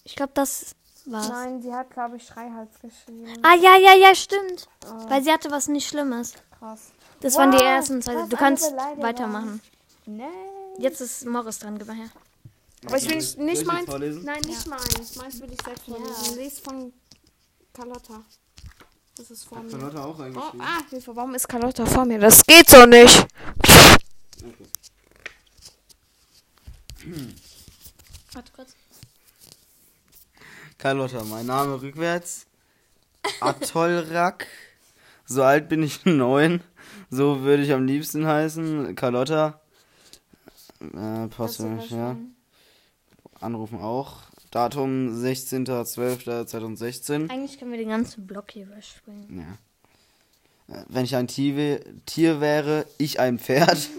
Ich 0.04 0.16
glaube, 0.16 0.32
das 0.34 0.76
war's. 1.06 1.30
Nein, 1.30 1.62
sie 1.62 1.74
hat, 1.74 1.90
glaube 1.92 2.18
ich, 2.18 2.26
Schreihals 2.26 2.80
geschrieben. 2.80 3.28
Ah, 3.44 3.56
ja, 3.56 3.78
ja, 3.78 3.96
ja, 3.96 4.16
stimmt. 4.16 4.68
Weil 5.08 5.24
sie 5.24 5.32
hatte 5.32 5.52
was 5.52 5.68
nicht 5.68 5.88
Schlimmes. 5.88 6.34
Krass. 6.58 6.92
Das 7.20 7.36
waren 7.36 7.52
die 7.52 7.58
Wow, 7.58 7.64
ersten 7.64 8.02
zwei. 8.02 8.26
Du 8.28 8.38
kannst 8.38 8.72
weitermachen. 8.98 9.62
Nein. 10.06 10.28
Jetzt 10.80 11.02
ist 11.02 11.26
Morris 11.26 11.60
dran, 11.60 11.78
gib 11.78 11.88
mal 11.88 11.96
her. 11.96 12.10
Aber 12.86 12.98
ich 12.98 13.08
will 13.10 13.18
nicht, 13.18 13.38
nicht 13.38 13.62
ich 13.62 13.68
meins. 13.68 13.88
Nein, 14.24 14.42
nicht 14.46 14.68
meins. 14.68 15.16
Meins 15.18 15.42
will 15.42 15.52
ich 15.52 15.62
selbst 15.62 15.84
vorlesen. 15.86 16.38
Lies 16.38 16.60
von 16.60 16.94
Carlotta. 17.74 18.24
Das 19.16 19.30
ist 19.32 19.44
vor 19.44 19.62
mir. 19.62 19.70
Charlotte 19.72 20.00
auch 20.02 20.18
Oh, 20.18 20.22
reingeschrieben. 20.22 20.62
ah, 20.62 20.80
Hilfe, 20.90 21.16
warum 21.16 21.36
ist 21.36 21.48
Carlotta 21.50 21.86
vor 21.86 22.06
mir? 22.06 22.20
Das 22.20 22.42
geht 22.46 22.70
so 22.70 22.86
nicht. 22.86 23.28
Okay. 24.42 24.80
Warte 28.34 28.52
kurz. 28.56 28.76
Carlotta, 30.78 31.24
mein 31.26 31.46
Name 31.46 31.82
rückwärts. 31.82 32.46
Atollrack. 33.42 34.48
So 35.26 35.44
alt 35.44 35.68
bin 35.68 35.84
ich 35.84 36.06
neun. 36.06 36.62
So 37.10 37.42
würde 37.42 37.64
ich 37.64 37.74
am 37.74 37.86
liebsten 37.86 38.26
heißen. 38.26 38.96
Carlotta. 38.96 39.59
Äh, 40.82 41.26
nicht, 41.26 41.92
ja. 41.92 42.16
Anrufen 43.40 43.80
auch. 43.80 44.24
Datum 44.52 45.10
16.12.2016. 45.14 47.30
Eigentlich 47.30 47.60
können 47.60 47.72
wir 47.72 47.78
den 47.78 47.90
ganzen 47.90 48.26
Block 48.26 48.50
hier 48.52 48.66
überspringen. 48.66 49.40
Ja. 49.40 49.58
Äh, 50.76 50.84
Wenn 50.88 51.06
ich 51.06 51.16
ein 51.16 51.28
Tier, 51.28 51.82
Tier 52.06 52.42
wäre, 52.42 52.88
ich 52.98 53.20
ein 53.20 53.38
Pferd. 53.40 53.90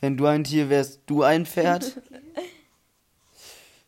Wenn 0.00 0.16
du 0.16 0.26
ein 0.26 0.44
Tier 0.44 0.70
wärst, 0.70 1.00
du 1.06 1.22
ein 1.22 1.46
Pferd. 1.46 2.00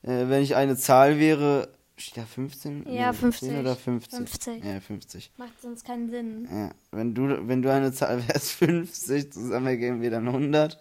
Äh, 0.03 0.29
wenn 0.29 0.43
ich 0.43 0.55
eine 0.55 0.77
Zahl 0.77 1.19
wäre, 1.19 1.69
steht 1.97 2.19
da 2.19 2.27
15? 2.27 2.87
Ja, 2.89 3.13
15 3.13 3.49
50. 3.51 3.59
oder 3.59 3.75
50? 3.75 4.19
50. 4.19 4.65
Ja, 4.65 4.79
50. 4.81 5.33
Macht 5.37 5.61
sonst 5.61 5.85
keinen 5.85 6.09
Sinn. 6.11 6.47
Ja. 6.49 6.71
Wenn 6.93 7.13
du, 7.13 7.49
wenn 7.49 7.61
du 7.61 7.73
eine 7.73 7.91
Zahl 7.93 8.23
wärst, 8.29 8.53
50, 8.53 9.33
zusammen 9.33 9.67
ergeben 9.67 10.01
wir 10.03 10.13
dann 10.13 10.29
100. 10.29 10.79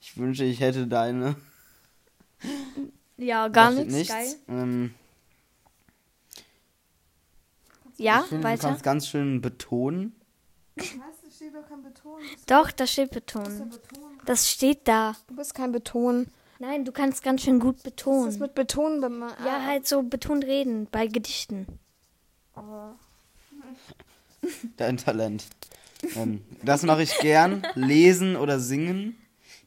Ich 0.00 0.16
wünsche, 0.16 0.44
ich 0.44 0.60
hätte 0.60 0.86
deine. 0.86 1.36
Ja, 3.16 3.48
gar 3.48 3.72
steht 3.72 3.90
nichts. 3.90 4.14
Geil. 4.14 4.34
Ähm, 4.48 4.94
Ja, 7.96 8.20
ich 8.20 8.26
finde, 8.26 8.42
du 8.42 8.48
weiter. 8.48 8.68
kannst 8.68 8.82
ganz 8.82 9.08
schön 9.08 9.40
betonen. 9.40 10.14
Was? 10.76 10.86
Da 11.24 11.30
steht 11.34 11.54
doch 11.54 11.68
kein 11.68 11.82
Beton. 11.82 12.20
Doch, 12.46 12.70
da 12.70 12.86
steht 12.86 13.10
Beton. 13.10 13.70
Das 14.26 14.50
steht 14.50 14.86
da. 14.86 15.16
Du 15.28 15.36
bist 15.36 15.54
kein 15.54 15.72
Beton. 15.72 16.26
Nein, 16.58 16.84
du 16.84 16.92
kannst 16.92 17.22
ganz 17.22 17.42
schön 17.42 17.60
gut 17.60 17.76
Was 17.76 17.84
ist 17.84 17.84
betonen. 17.84 18.38
mit 18.38 18.54
Beton 18.54 19.00
Ja, 19.44 19.58
ah, 19.58 19.64
halt 19.64 19.86
so 19.86 20.02
betont 20.02 20.44
reden 20.44 20.86
bei 20.90 21.06
Gedichten. 21.06 21.66
Dein 24.76 24.96
Talent. 24.96 25.46
ähm, 26.14 26.42
das 26.62 26.82
mache 26.82 27.02
ich 27.02 27.18
gern. 27.18 27.66
Lesen 27.74 28.36
oder 28.36 28.60
singen. 28.60 29.16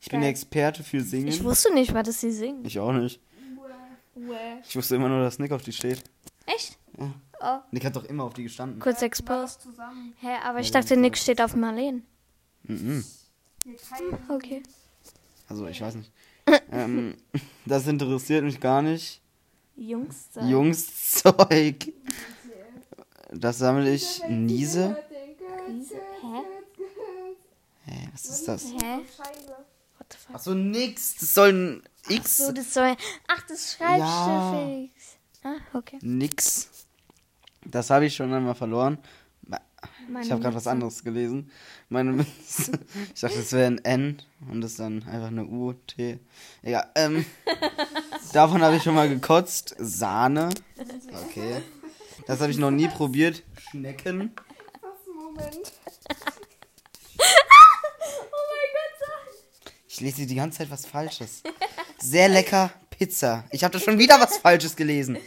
Ich 0.02 0.10
bin 0.10 0.22
der 0.22 0.30
Experte 0.30 0.84
für 0.84 1.02
Singen. 1.02 1.28
Ich 1.28 1.44
wusste 1.44 1.74
nicht, 1.74 1.94
was 1.94 2.08
das 2.08 2.22
sie 2.22 2.32
singen. 2.32 2.64
Ich 2.66 2.80
auch 2.80 2.94
nicht. 2.94 3.20
Ich 4.68 4.76
wusste 4.76 4.96
immer 4.96 5.10
nur, 5.10 5.22
dass 5.22 5.40
Nick 5.40 5.52
auf 5.52 5.62
die 5.62 5.72
steht. 5.72 6.04
Echt? 6.46 6.78
Nick 7.72 7.86
hat 7.86 7.96
doch 7.96 8.06
immer 8.06 8.24
auf 8.26 8.34
die 8.34 8.44
gestanden. 8.44 8.80
Kurz 8.80 9.02
exposed. 9.02 9.68
Hä, 10.20 10.28
aber 10.44 10.60
ich 10.60 10.72
dachte, 10.72 10.98
Nick 10.98 11.18
steht 11.18 11.42
auf 11.42 11.56
Marleen. 11.56 12.06
Mhm. 12.64 13.04
Okay. 14.30 14.64
Also, 15.48 15.68
ich 15.68 15.82
weiß 15.82 15.96
nicht. 15.96 16.12
ähm, 16.72 17.16
das 17.66 17.88
interessiert 17.88 18.44
mich 18.44 18.60
gar 18.60 18.82
nicht. 18.82 19.22
Jungs. 19.76 20.30
Jungszeug. 20.42 21.94
Das 23.32 23.60
sammle 23.60 23.94
ich. 23.94 24.22
Niese. 24.28 24.98
Hä? 26.22 26.42
Hä, 27.86 28.10
was 28.12 28.26
ist 28.26 28.48
das? 28.48 28.66
Hä? 28.66 29.00
The 30.12 30.17
fuck? 30.17 30.36
Achso, 30.36 30.54
nix. 30.56 31.15
Das 31.19 31.34
soll 31.34 31.54
ein 31.54 31.84
X. 32.10 32.38
So, 32.38 32.52
das 32.52 32.74
soll. 32.74 32.95
Ach, 33.28 33.41
das 33.48 33.74
Schreibschiff. 33.74 35.17
Ah, 35.43 35.56
okay. 35.74 36.00
Nix. 36.02 36.69
Das 37.65 37.89
habe 37.89 38.06
ich 38.06 38.15
schon 38.15 38.34
einmal 38.34 38.56
verloren. 38.56 38.98
Meine 40.10 40.26
Ich 40.26 40.32
habe 40.32 40.41
gerade 40.41 40.56
was 40.56 40.67
anderes 40.67 41.04
gelesen. 41.04 41.52
Meine 41.89 42.12
Münze. 42.12 42.72
Ich 43.13 43.22
dachte, 43.22 43.38
das 43.38 43.52
wäre 43.54 43.67
ein 43.67 43.78
N 43.86 44.22
und 44.50 44.62
das 44.62 44.72
ist 44.72 44.80
dann 44.80 45.04
einfach 45.04 45.28
eine 45.28 45.45
U, 45.45 45.74
T. 45.74 46.19
Egal. 46.63 46.89
Ähm, 46.95 47.26
davon 48.34 48.62
habe 48.62 48.76
ich 48.78 48.84
schon 48.84 48.95
mal 48.95 49.08
gekotzt. 49.08 49.76
Sahne. 49.78 50.50
Okay. 51.28 51.62
Das 52.28 52.41
habe 52.41 52.52
ich 52.52 52.58
noch 52.58 52.72
nie 52.72 52.88
probiert. 52.88 53.43
Schnecken. 53.69 54.32
Moment. 55.15 55.74
Oh 58.32 58.45
mein 58.52 58.69
Gott, 58.74 59.74
Ich 59.91 60.02
lese 60.02 60.28
die 60.28 60.36
ganze 60.36 60.60
Zeit 60.60 60.69
was 60.69 60.86
Falsches. 60.86 61.41
Sehr 61.97 62.30
lecker 62.30 62.71
Pizza. 62.91 63.43
Ich 63.52 63.63
habe 63.63 63.73
da 63.73 63.80
schon 63.80 63.97
wieder 63.97 64.19
was 64.19 64.38
Falsches 64.38 64.75
gelesen. 64.75 65.17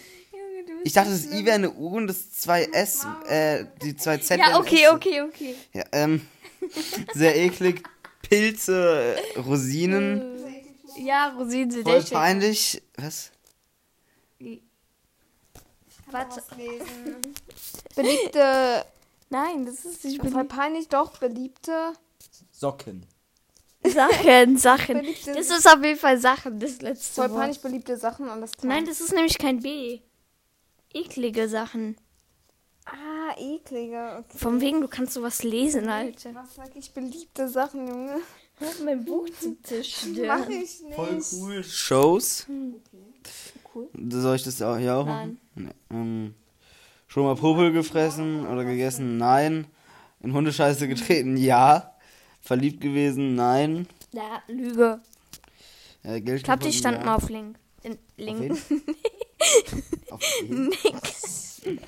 Ich 0.84 0.92
dachte, 0.92 1.10
das 1.10 1.26
I 1.26 1.44
wäre 1.44 1.56
eine 1.56 1.72
U 1.72 1.96
und 1.96 2.06
das 2.06 2.30
2S, 2.44 3.26
äh, 3.26 3.66
die 3.82 3.94
2Z. 3.94 4.30
wären 4.30 4.38
Ja, 4.38 4.58
okay, 4.58 4.86
okay, 4.88 5.22
okay. 5.22 5.56
Ja, 5.72 5.84
ähm, 5.90 6.26
sehr 7.12 7.36
eklig. 7.36 7.82
Pilze, 8.22 9.16
Rosinen. 9.36 10.22
Ja, 10.96 11.30
Rosinen 11.36 11.72
sind 11.72 11.82
Voll 11.82 11.96
echt. 11.96 12.12
peinlich. 12.12 12.82
Was? 12.96 13.32
Warte. 16.06 16.42
Beliebte, 17.96 18.84
Nein, 19.28 19.66
das 19.66 19.84
ist 19.84 20.04
nicht 20.04 20.20
voll 20.20 20.30
beliebt. 20.30 20.48
peinlich, 20.50 20.88
doch, 20.88 21.18
beliebte. 21.18 21.94
Socken. 22.52 23.06
Sachen, 23.92 24.58
Sachen. 24.58 25.02
Das 25.26 25.50
ist 25.50 25.66
auf 25.66 25.82
jeden 25.84 25.98
Fall 25.98 26.18
Sachen, 26.18 26.58
das 26.58 26.80
letzte 26.80 27.14
Voll 27.14 27.30
Wort. 27.30 27.40
peinlich 27.40 27.60
beliebte 27.60 27.96
Sachen, 27.96 28.28
alles 28.28 28.52
klar. 28.52 28.72
Nein, 28.74 28.84
das 28.86 29.00
ist 29.00 29.12
nämlich 29.12 29.38
kein 29.38 29.60
B. 29.60 30.00
Eklige 30.92 31.48
Sachen. 31.48 31.96
Ah, 32.84 33.34
eklige. 33.38 34.18
Okay. 34.18 34.38
Von 34.38 34.60
wegen, 34.60 34.80
du 34.80 34.88
kannst 34.88 35.14
sowas 35.14 35.42
lesen, 35.42 35.88
Alter. 35.88 36.34
Was 36.34 36.54
sag 36.56 36.74
ich? 36.76 36.92
Beliebte 36.92 37.48
Sachen, 37.48 37.86
Junge. 37.86 38.16
Hör 38.58 38.70
mein 38.84 39.04
Buch 39.04 39.26
zu 39.40 39.50
Mach 39.50 39.62
zerstören. 39.68 40.50
ich 40.50 40.80
nicht. 40.82 40.94
Voll 40.94 41.20
cool. 41.32 41.64
Shows. 41.64 42.46
Cool. 43.74 43.88
Soll 44.10 44.36
ich 44.36 44.42
das 44.42 44.60
auch 44.60 44.76
hier 44.76 44.96
auch 44.96 45.06
Nein. 45.06 45.38
machen? 45.54 45.72
Nee. 45.90 45.96
Ähm, 45.96 46.34
schon 47.06 47.24
mal 47.24 47.36
Popel 47.36 47.72
gefressen 47.72 48.46
oder 48.46 48.64
gegessen? 48.64 49.16
Nein. 49.16 49.66
In 50.20 50.32
Hundescheiße 50.34 50.86
getreten? 50.88 51.36
Ja. 51.36 51.91
Verliebt 52.42 52.80
gewesen? 52.80 53.36
Nein. 53.36 53.86
Ja, 54.12 54.42
Lüge. 54.48 55.00
Äh, 56.02 56.20
Geld 56.20 56.38
Ich 56.38 56.44
glaube, 56.44 56.64
die 56.64 56.72
standen 56.72 57.00
ja. 57.00 57.06
mal 57.06 57.14
auf 57.14 57.30
Link. 57.30 57.56
In, 57.84 57.92
Auf 57.92 57.98
Link. 58.16 58.50
Auf 60.10 60.20
wen? 60.42 60.68
Nix. 60.68 61.62
ich 61.64 61.80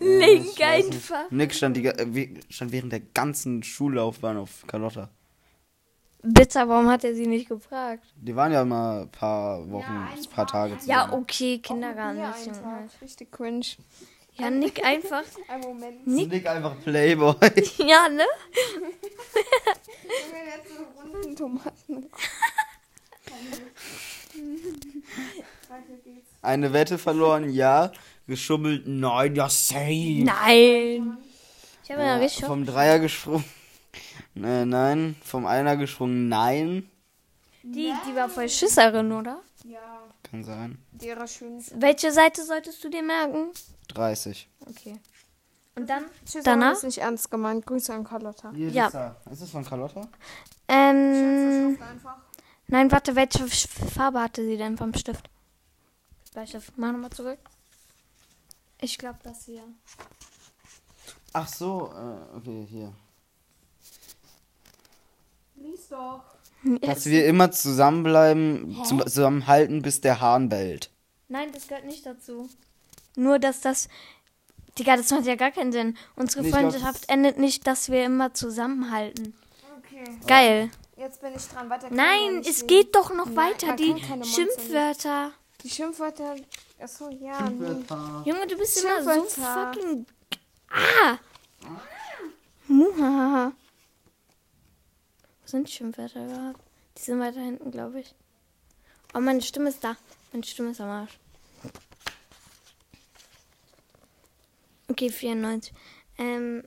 Link 0.00 0.60
einfach. 0.60 1.30
Nick 1.30 1.54
stand, 1.54 1.76
die, 1.76 1.86
äh, 1.86 2.40
stand 2.48 2.72
während 2.72 2.92
der 2.92 3.00
ganzen 3.00 3.62
Schullaufbahn 3.62 4.36
auf 4.36 4.66
Carlotta. 4.66 5.08
Bitter, 6.22 6.68
warum 6.68 6.88
hat 6.88 7.04
er 7.04 7.14
sie 7.14 7.26
nicht 7.26 7.48
gefragt? 7.48 8.04
Die 8.16 8.34
waren 8.34 8.52
ja 8.52 8.64
mal 8.64 9.02
ein 9.02 9.10
paar 9.10 9.70
Wochen, 9.70 10.06
ein 10.12 10.30
paar 10.30 10.46
Tage 10.46 10.76
zusammen. 10.78 10.90
Ja, 10.90 11.12
okay, 11.12 11.58
Kindergarten. 11.58 12.18
Ja, 12.18 12.34
Junge. 12.44 12.60
Tag. 12.60 12.90
Richtig 13.00 13.32
cringe. 13.32 13.64
Ja, 14.40 14.50
Nick 14.50 14.84
einfach. 14.84 15.22
Ein 15.48 15.60
Moment. 15.60 16.06
Nick 16.06 16.46
einfach 16.46 16.74
Playboy. 16.82 17.34
Ja, 17.78 18.08
ne? 18.08 18.24
Runden 21.04 21.36
Tomaten. 21.36 22.10
Weiter 25.68 25.96
geht's. 26.04 26.28
Eine 26.42 26.72
Wette 26.72 26.98
verloren, 26.98 27.50
ja. 27.50 27.92
Geschummelt, 28.26 28.86
nein, 28.86 29.34
ja, 29.34 29.48
safe. 29.48 30.22
Nein. 30.24 31.18
Ich 31.84 31.90
habe 31.90 32.00
ja, 32.02 32.06
Ja, 32.06 32.16
richtig 32.16 32.44
vom 32.44 32.64
Dreier 32.64 32.98
gesprungen. 32.98 33.44
Äh, 34.36 34.64
nein. 34.64 35.16
Vom 35.24 35.46
Einer 35.46 35.76
gesprungen, 35.76 36.28
nein. 36.28 36.88
Die, 37.62 37.92
die 38.06 38.16
war 38.16 38.28
voll 38.28 38.48
Schisserin, 38.48 39.12
oder? 39.12 39.40
Ja, 39.64 40.02
Kann 40.30 40.44
sein. 40.44 40.78
derer 40.92 41.26
schön. 41.26 41.62
Welche 41.74 42.12
Seite 42.12 42.44
solltest 42.44 42.82
du 42.84 42.88
dir 42.88 43.02
merken? 43.02 43.50
30. 43.88 44.48
Okay. 44.68 45.00
Und 45.74 45.88
dann? 45.88 46.04
Tschüss, 46.24 46.44
Danach? 46.44 46.68
aber 46.68 46.76
ist 46.76 46.84
nicht 46.84 46.98
ernst 46.98 47.30
gemeint. 47.30 47.66
Grüße 47.66 47.92
an 47.92 48.04
Carlotta. 48.04 48.52
Hier, 48.52 48.68
Ja. 48.70 48.86
Ist, 48.86 48.94
da. 48.94 49.16
ist 49.30 49.42
das 49.42 49.50
von 49.50 49.64
Carlotta? 49.64 50.08
Ähm. 50.68 51.78
Einfach. 51.80 52.16
Nein, 52.68 52.92
warte, 52.92 53.16
welche 53.16 53.46
Farbe 53.48 54.20
hatte 54.20 54.44
sie 54.44 54.56
denn 54.56 54.76
vom 54.76 54.94
Stift? 54.94 55.28
Bleistift. 56.32 56.72
Mach 56.76 56.92
nochmal 56.92 57.10
zurück. 57.10 57.38
Ich 58.80 58.96
glaube, 58.96 59.18
das 59.24 59.44
hier. 59.46 59.62
Ach 61.32 61.48
so, 61.48 61.92
äh, 61.92 62.36
okay, 62.36 62.66
hier. 62.68 62.92
Lies 65.56 65.88
doch. 65.88 66.22
Dass 66.82 67.06
wir 67.06 67.26
immer 67.26 67.50
zusammenbleiben, 67.50 68.82
zum, 68.84 69.00
zusammenhalten, 69.06 69.82
bis 69.82 70.00
der 70.00 70.20
Hahn 70.20 70.48
bellt. 70.48 70.90
Nein, 71.28 71.48
das 71.52 71.68
gehört 71.68 71.86
nicht 71.86 72.04
dazu. 72.04 72.48
Nur, 73.16 73.38
dass 73.38 73.60
das. 73.60 73.88
Digga, 74.78 74.96
das 74.96 75.10
macht 75.10 75.26
ja 75.26 75.36
gar 75.36 75.50
keinen 75.50 75.72
Sinn. 75.72 75.96
Unsere 76.16 76.42
Nee, 76.42 76.48
ich 76.48 76.54
glaub, 76.54 76.70
Freundschaft 76.72 77.08
endet 77.08 77.38
nicht, 77.38 77.66
dass 77.66 77.90
wir 77.90 78.04
immer 78.04 78.34
zusammenhalten. 78.34 79.34
Okay. 79.78 80.04
Geil. 80.26 80.70
Jetzt 80.96 81.20
bin 81.22 81.32
ich 81.34 81.46
dran. 81.48 81.70
Weiter 81.70 81.88
kann 81.88 81.96
Nein, 81.96 82.38
es 82.40 82.46
lesen. 82.46 82.66
geht 82.68 82.94
doch 82.94 83.12
noch 83.14 83.26
Nein, 83.26 83.36
weiter. 83.36 83.76
Die 83.76 83.94
Schimpfwörter. 84.24 85.32
Die 85.64 85.70
Schimpfwörter. 85.70 86.36
Achso, 86.78 87.08
ja. 87.10 87.48
Nee. 87.50 87.84
Junge, 88.30 88.46
du 88.46 88.56
bist 88.56 88.82
immer 88.82 89.02
so 89.02 89.10
Schimpfwörter. 89.12 89.72
fucking. 89.72 90.06
Ah! 90.70 91.16
Muhaha. 92.68 93.52
Sind 95.50 95.66
die 95.66 95.72
Schimpfwörter 95.72 96.24
überhaupt? 96.24 96.60
Die 96.96 97.02
sind 97.02 97.18
weiter 97.18 97.40
hinten, 97.40 97.72
glaube 97.72 98.00
ich. 98.00 98.14
Oh, 99.14 99.18
meine 99.20 99.42
Stimme 99.42 99.70
ist 99.70 99.82
da. 99.82 99.96
Meine 100.30 100.44
Stimme 100.44 100.70
ist 100.70 100.80
am 100.80 100.88
Arsch. 100.90 101.18
Okay, 104.88 105.10
94. 105.10 105.74
Ähm, 106.18 106.62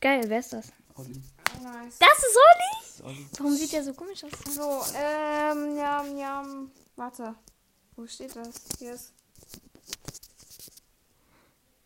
geil, 0.00 0.22
wer 0.28 0.38
ist 0.38 0.52
das? 0.52 0.72
Nice. 0.96 1.98
Das 1.98 2.18
ist 2.18 2.38
Olli? 3.08 3.26
Warum 3.38 3.54
sieht 3.56 3.72
der 3.72 3.82
so 3.82 3.92
komisch 3.92 4.22
aus? 4.22 4.30
So, 4.54 4.84
ähm, 4.94 5.76
ja, 5.76 6.04
ja. 6.04 6.46
Warte. 6.94 7.34
Wo 7.96 8.06
steht 8.06 8.36
das? 8.36 8.54
Hier 8.78 8.92
ist. 8.92 9.12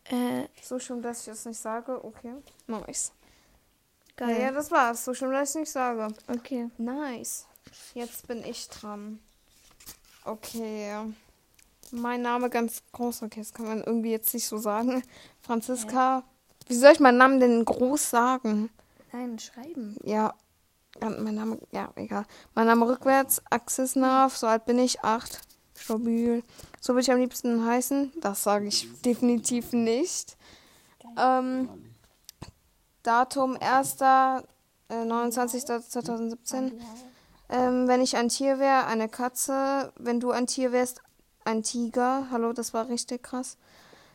Äh, 0.05 0.49
So 0.63 0.79
schlimm, 0.79 1.01
dass 1.01 1.23
ich 1.23 1.29
es 1.33 1.47
nicht 1.47 1.59
sage. 1.59 2.05
Okay. 2.05 2.35
Nice. 2.67 3.13
Geil. 4.21 4.37
Ja, 4.37 4.47
ja, 4.47 4.53
das 4.53 4.71
war's. 4.71 5.05
So 5.05 5.15
schlimm, 5.15 5.33
dass 5.33 5.51
ich 5.51 5.61
nicht 5.63 5.73
sage. 5.73 6.09
Okay. 6.29 6.69
Nice. 6.79 7.47
Jetzt 7.95 8.29
bin 8.29 8.45
ich 8.45 8.69
dran. 8.69 9.19
Okay. 10.25 10.95
Mein 11.91 12.23
Name 12.23 12.51
ganz 12.51 12.83
groß. 12.93 13.23
Okay, 13.23 13.41
das 13.41 13.53
kann 13.53 13.67
man 13.67 13.83
irgendwie 13.83 14.13
jetzt 14.13 14.33
nicht 14.33 14.47
so 14.47 14.59
sagen. 14.59 15.03
Franziska. 15.41 16.23
Wie 16.69 16.75
soll 16.75 16.93
ich 16.93 17.01
meinen 17.01 17.19
Namen 17.19 17.41
denn 17.41 17.65
groß 17.65 18.11
sagen? 18.11 18.71
Nein, 19.13 19.39
schreiben. 19.39 19.97
Ja. 20.05 20.35
ja, 21.01 21.11
Mein 21.11 21.35
Name, 21.35 21.59
ja, 21.73 21.91
egal. 21.97 22.27
Mein 22.55 22.67
Name 22.67 22.87
rückwärts, 22.87 23.43
Axisnav, 23.51 24.37
so 24.37 24.47
alt 24.47 24.67
bin 24.67 24.79
ich, 24.79 25.03
acht, 25.03 25.41
stabil. 25.77 26.45
So 26.81 26.93
würde 26.93 27.01
ich 27.01 27.11
am 27.11 27.19
liebsten 27.19 27.67
heißen. 27.67 28.13
Das 28.21 28.45
sage 28.45 28.69
ich 28.69 28.89
definitiv 29.03 29.73
nicht. 29.73 30.37
Ähm, 31.19 31.69
Datum 33.03 33.57
1. 33.61 33.97
Äh, 34.01 34.43
29.2017. 34.91 36.73
Ähm, 37.49 37.89
wenn 37.89 38.01
ich 38.01 38.17
ein 38.17 38.29
Tier 38.29 38.59
wäre, 38.59 38.87
eine 38.87 39.09
Katze. 39.09 39.93
Wenn 39.97 40.21
du 40.21 40.31
ein 40.31 40.47
Tier 40.47 40.73
wärst, 40.73 41.03
ein 41.45 41.63
Tiger. 41.63 42.27
Hallo, 42.31 42.53
das 42.53 42.75
war 42.75 42.89
richtig 42.89 43.23
krass. 43.23 43.57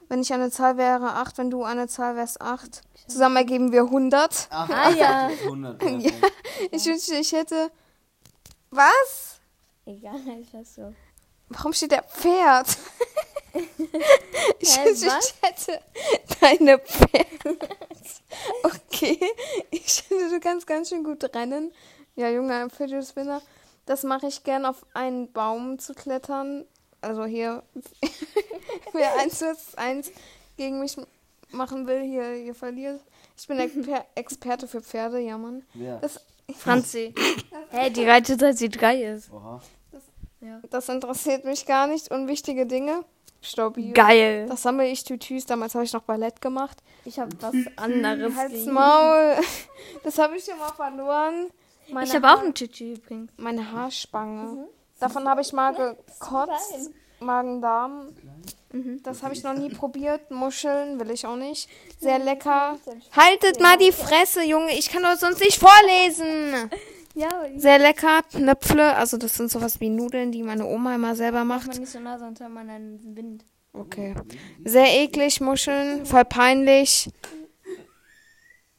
Wenn 0.07 0.21
ich 0.21 0.33
eine 0.33 0.51
Zahl 0.51 0.77
wäre, 0.77 1.13
8. 1.13 1.37
Wenn 1.37 1.49
du 1.49 1.63
eine 1.63 1.87
Zahl 1.87 2.15
wärst, 2.15 2.41
8. 2.41 2.81
Zusammen 3.07 3.37
ergeben 3.37 3.71
wir 3.71 3.83
100. 3.83 4.47
Ah 4.51 4.89
ja. 4.91 5.27
100. 5.43 5.81
Ja, 5.83 6.11
ich 6.71 6.85
wünschte, 6.85 7.15
ich 7.15 7.31
hätte. 7.31 7.71
Was? 8.69 9.39
Egal, 9.85 10.19
ich 10.41 10.53
weiß 10.53 10.75
so. 10.75 10.93
Warum 11.49 11.73
steht 11.73 11.91
der 11.91 12.03
Pferd? 12.03 12.67
ich 14.59 14.77
was? 14.77 15.03
ich 15.03 15.33
hätte 15.41 15.81
deine 16.41 16.79
Pferd. 16.79 17.27
Okay. 18.63 19.19
Ich 19.71 20.03
finde, 20.03 20.29
du 20.29 20.39
kannst 20.39 20.67
ganz 20.67 20.89
schön 20.89 21.03
gut 21.03 21.23
rennen. 21.33 21.71
Ja, 22.15 22.29
Junge, 22.29 22.69
Fidget 22.69 23.05
Spinner. 23.05 23.41
Das 23.85 24.03
mache 24.03 24.27
ich 24.27 24.43
gern 24.43 24.65
auf 24.65 24.85
einen 24.93 25.31
Baum 25.31 25.79
zu 25.79 25.93
klettern. 25.93 26.65
Also 27.01 27.25
hier, 27.25 27.63
wer 28.93 29.17
eins 29.19 29.39
zu 29.39 29.55
eins 29.77 30.11
gegen 30.57 30.79
mich 30.79 30.97
machen 31.51 31.87
will, 31.87 32.01
hier, 32.01 32.33
hier 32.33 32.55
verliert. 32.55 33.01
Ich 33.37 33.47
bin 33.47 33.59
Exper 33.59 34.05
Experte 34.15 34.67
für 34.67 34.81
Pferde, 34.81 35.19
ja, 35.19 35.37
Mann. 35.37 35.63
Wer? 35.73 35.99
Das, 35.99 36.19
Franzi. 36.57 37.13
Hä, 37.71 37.89
die 37.89 38.05
reitet 38.05 38.39
seit 38.39 38.57
sie 38.57 38.69
drei 38.69 39.03
ist. 39.03 39.31
Oha. 39.31 39.61
das 40.69 40.89
interessiert 40.89 41.45
mich 41.45 41.65
gar 41.65 41.87
nicht. 41.87 42.11
Unwichtige 42.11 42.65
Dinge. 42.65 43.03
Stabil. 43.45 43.93
Geil. 43.93 44.45
Das 44.49 44.63
sammle 44.63 44.87
ich 44.87 45.03
Tütüs. 45.03 45.45
Damals 45.45 45.75
habe 45.75 45.85
ich 45.85 45.93
noch 45.93 46.01
Ballett 46.03 46.41
gemacht. 46.41 46.77
Ich 47.05 47.19
habe 47.19 47.31
was 47.39 47.55
anderes. 47.77 48.35
Halt's. 48.35 48.65
Maul. 48.65 49.35
Das 50.03 50.17
habe 50.17 50.35
ich 50.37 50.43
schon 50.43 50.57
mal 50.57 50.71
verloren. 50.73 51.47
Meine 51.91 52.07
Ich 52.07 52.15
habe 52.15 52.27
auch 52.31 52.41
ein 52.43 52.53
Tütü 52.53 52.93
übrigens. 52.93 53.31
Meine 53.37 53.71
Haarspange. 53.71 54.67
Davon 54.99 55.27
habe 55.27 55.41
ich 55.41 55.53
mal 55.53 55.73
gekotzt. 55.73 56.91
Magen-Darm. 57.19 58.09
Das 59.03 59.23
habe 59.23 59.33
ich 59.33 59.43
noch 59.43 59.53
nie 59.53 59.69
probiert. 59.73 60.31
Muscheln 60.31 60.99
will 60.99 61.11
ich 61.11 61.25
auch 61.25 61.35
nicht. 61.37 61.69
Sehr 61.99 62.19
lecker. 62.19 62.77
Haltet 63.15 63.59
mal 63.61 63.77
die 63.77 63.91
Fresse, 63.91 64.43
Junge. 64.43 64.77
Ich 64.77 64.89
kann 64.89 65.03
doch 65.03 65.15
sonst 65.15 65.39
nicht 65.39 65.59
vorlesen. 65.59 66.69
Ja, 67.15 67.29
Sehr 67.55 67.79
lecker. 67.79 68.21
Knöpfle. 68.31 68.95
Also 68.95 69.17
das 69.17 69.35
sind 69.35 69.49
sowas 69.49 69.79
wie 69.79 69.89
Nudeln, 69.89 70.31
die 70.31 70.43
meine 70.43 70.65
Oma 70.65 70.95
immer 70.95 71.15
selber 71.15 71.45
macht 71.45 71.67
man 71.67 71.79
nicht 71.79 71.91
so 71.91 71.99
nah, 71.99 72.19
sonst 72.19 72.41
hat 72.41 72.51
man 72.51 72.69
einen 72.69 73.15
Wind. 73.15 73.45
Okay. 73.73 74.13
Sehr 74.63 74.87
eklig, 74.87 75.41
Muscheln. 75.41 76.05
Voll 76.05 76.25
peinlich. 76.25 77.09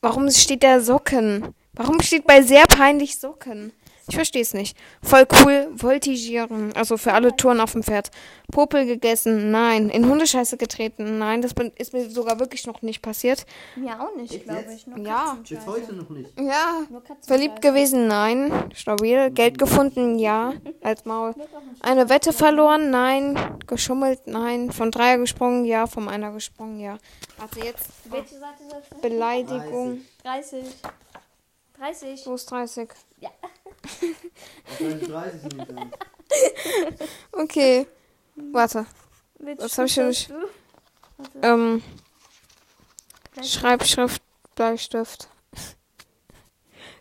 Warum 0.01 0.31
steht 0.31 0.63
da 0.63 0.81
Socken? 0.81 1.55
Warum 1.73 2.01
steht 2.01 2.27
bei 2.27 2.43
sehr 2.43 2.65
peinlich 2.67 3.19
Socken? 3.19 3.73
Ich 4.09 4.15
verstehe 4.15 4.43
es 4.43 4.55
nicht. 4.55 4.77
Voll 5.03 5.27
cool, 5.43 5.69
voltigieren. 5.77 6.73
Also 6.75 6.97
für 6.97 7.13
alle 7.13 7.35
Touren 7.35 7.61
auf 7.61 7.73
dem 7.73 7.83
Pferd. 7.83 8.11
Popel 8.53 8.87
gegessen? 8.87 9.51
Nein. 9.51 9.91
In 9.91 10.09
Hundescheiße 10.09 10.57
getreten? 10.57 11.19
Nein. 11.19 11.43
Das 11.43 11.55
bin- 11.55 11.73
ist 11.77 11.93
mir 11.93 12.09
sogar 12.09 12.39
wirklich 12.39 12.67
noch 12.69 12.83
nicht 12.83 13.03
passiert. 13.03 13.45
Mir 13.75 14.01
auch 14.01 14.15
nicht, 14.15 14.45
glaube 14.45 14.67
ich. 14.73 14.87
Nur 14.87 14.99
Ja. 14.99 15.37
Bis 15.49 15.67
heute 15.67 15.93
noch 15.95 16.09
nicht. 16.11 16.31
Ja. 16.41 16.83
Verliebt 17.27 17.61
gewesen? 17.61 18.07
Nein. 18.07 18.53
Stabil. 18.75 19.31
Geld 19.33 19.59
gefunden? 19.59 20.19
Ja. 20.21 20.53
Als 20.83 21.05
Maul. 21.05 21.35
Eine 21.81 22.09
Wette 22.09 22.33
verloren? 22.33 22.91
Nein. 22.91 23.37
Geschummelt? 23.67 24.27
Nein. 24.27 24.71
Von 24.71 24.93
Dreier 24.93 25.19
gesprungen? 25.19 25.65
Ja. 25.65 25.89
Vom 25.89 26.07
Einer 26.07 26.31
gesprungen? 26.31 26.79
Ja. 26.79 26.99
Warte 27.39 27.59
jetzt. 27.59 27.89
Welche 28.05 28.37
Seite 28.39 28.63
Beleidigung. 29.03 30.03
30. 30.23 30.65
30. 31.79 32.25
Wo 32.27 32.35
ist 32.35 32.49
30? 32.51 32.89
Wahrscheinlich 34.69 35.09
30 35.09 35.43
nicht. 35.43 35.71
dann. 35.71 35.93
Okay. 37.33 37.87
Warte. 38.53 38.87
Was 39.39 39.79
hab 39.79 39.87
ich 39.87 39.95
denn 39.95 40.09
nicht? 40.09 40.33
Ähm. 41.43 41.83
Schreibschrift, 43.43 44.23
Bleistift. 44.55 45.29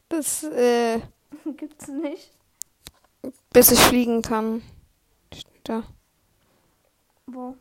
Das, 0.09 0.43
äh, 0.43 0.99
Gibt's 1.57 1.87
nicht. 1.87 2.31
bis 3.51 3.71
ich 3.71 3.79
fliegen 3.79 4.21
kann. 4.21 4.61
Da. 5.63 5.83
Wo? 7.25 7.55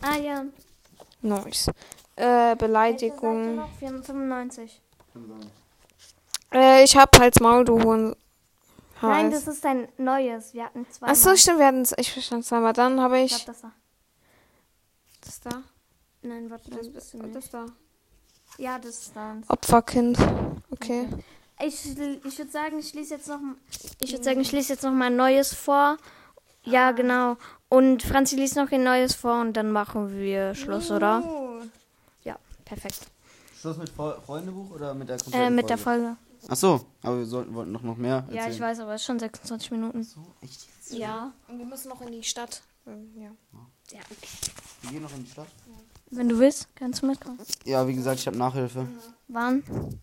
Ah 0.00 0.16
ja. 0.16 0.44
Nice. 1.22 1.70
Äh, 2.16 2.56
Beleidigung. 2.56 3.56
noch? 3.56 3.70
495. 3.78 4.80
Kann 5.12 5.28
sein. 5.28 5.50
Äh, 6.52 6.84
ich 6.84 6.96
hab 6.96 7.16
Hals 7.18 7.40
Maul, 7.40 7.64
du 7.64 7.82
Huren. 7.82 8.16
Nein, 9.08 9.30
das 9.30 9.46
ist 9.46 9.64
ein 9.66 9.88
neues. 9.98 10.54
Wir 10.54 10.64
hatten 10.64 10.86
zwei. 10.90 11.06
Achso, 11.08 11.34
stimmt, 11.36 11.58
wir 11.58 11.66
hatten 11.66 11.82
es. 11.82 11.94
Ich 11.98 12.12
verstand 12.12 12.44
zweimal. 12.44 12.72
Dann 12.72 13.00
habe 13.00 13.18
Ich 13.20 13.32
ich. 13.32 13.44
glaube, 13.44 13.52
das 13.52 13.60
da. 13.62 13.72
Das 15.24 15.40
da. 15.40 15.62
Nein, 16.22 16.50
warte, 16.50 16.70
das 16.70 16.80
Das, 16.80 16.92
bist 16.92 17.14
du 17.14 17.18
nicht. 17.18 17.34
das 17.34 17.50
da. 17.50 17.66
Ja, 18.58 18.78
das 18.78 18.90
ist 18.98 19.12
da. 19.16 19.36
Opferkind. 19.48 20.18
Okay. 20.70 21.08
Ich, 21.62 21.86
ich 21.86 22.38
würde 22.38 22.50
sagen, 22.50 22.78
ich 22.78 22.92
lese 22.94 23.14
jetzt 23.14 23.28
noch 23.28 23.38
ich 24.00 24.10
würde 24.12 24.24
sagen, 24.24 24.40
ich 24.40 24.52
lese 24.52 24.72
jetzt 24.74 24.82
noch 24.82 24.92
mal 24.92 25.06
ein 25.06 25.16
neues 25.16 25.54
vor. 25.54 25.96
Ja, 26.64 26.92
genau. 26.92 27.36
Und 27.68 28.02
Franzi 28.02 28.36
liest 28.36 28.56
noch 28.56 28.70
ein 28.72 28.82
neues 28.84 29.14
vor 29.14 29.40
und 29.40 29.54
dann 29.54 29.70
machen 29.70 30.16
wir 30.16 30.54
Schluss, 30.54 30.90
oder? 30.90 31.22
Ja, 32.24 32.36
perfekt. 32.64 33.00
Schluss 33.60 33.76
mit 33.76 33.90
Fre- 33.90 34.20
Freundebuch 34.22 34.70
oder 34.70 34.94
mit 34.94 35.08
der 35.08 35.16
Äh, 35.16 35.20
kompletten 35.22 35.54
mit 35.54 35.70
der 35.70 35.78
Folge? 35.78 36.16
Ach 36.48 36.56
so, 36.56 36.84
aber 37.02 37.18
wir 37.18 37.26
sollten, 37.26 37.54
wollten 37.54 37.72
noch, 37.72 37.82
noch 37.82 37.96
mehr 37.96 38.16
erzählen. 38.16 38.36
Ja, 38.36 38.48
ich 38.50 38.60
weiß, 38.60 38.80
aber 38.80 38.94
es 38.94 39.00
ist 39.02 39.06
schon 39.06 39.18
26 39.18 39.70
Minuten. 39.70 40.02
So, 40.02 40.20
echt 40.40 40.66
jetzt? 40.66 40.92
Ja. 40.94 41.32
Und 41.48 41.58
wir 41.58 41.66
müssen 41.66 41.88
noch 41.88 42.00
in 42.02 42.12
die 42.12 42.22
Stadt. 42.22 42.62
Ähm, 42.86 43.10
Ja. 43.16 43.30
Ja, 43.92 44.00
Wir 44.82 44.90
gehen 44.90 45.02
noch 45.02 45.14
in 45.14 45.24
die 45.24 45.30
Stadt? 45.30 45.46
Wenn 46.10 46.28
du 46.28 46.38
willst, 46.38 46.68
kannst 46.74 47.02
du 47.02 47.06
mitkommen. 47.06 47.38
Ja, 47.64 47.86
wie 47.86 47.94
gesagt, 47.94 48.20
ich 48.20 48.26
habe 48.26 48.36
Nachhilfe. 48.36 48.86
Wann? 49.28 49.62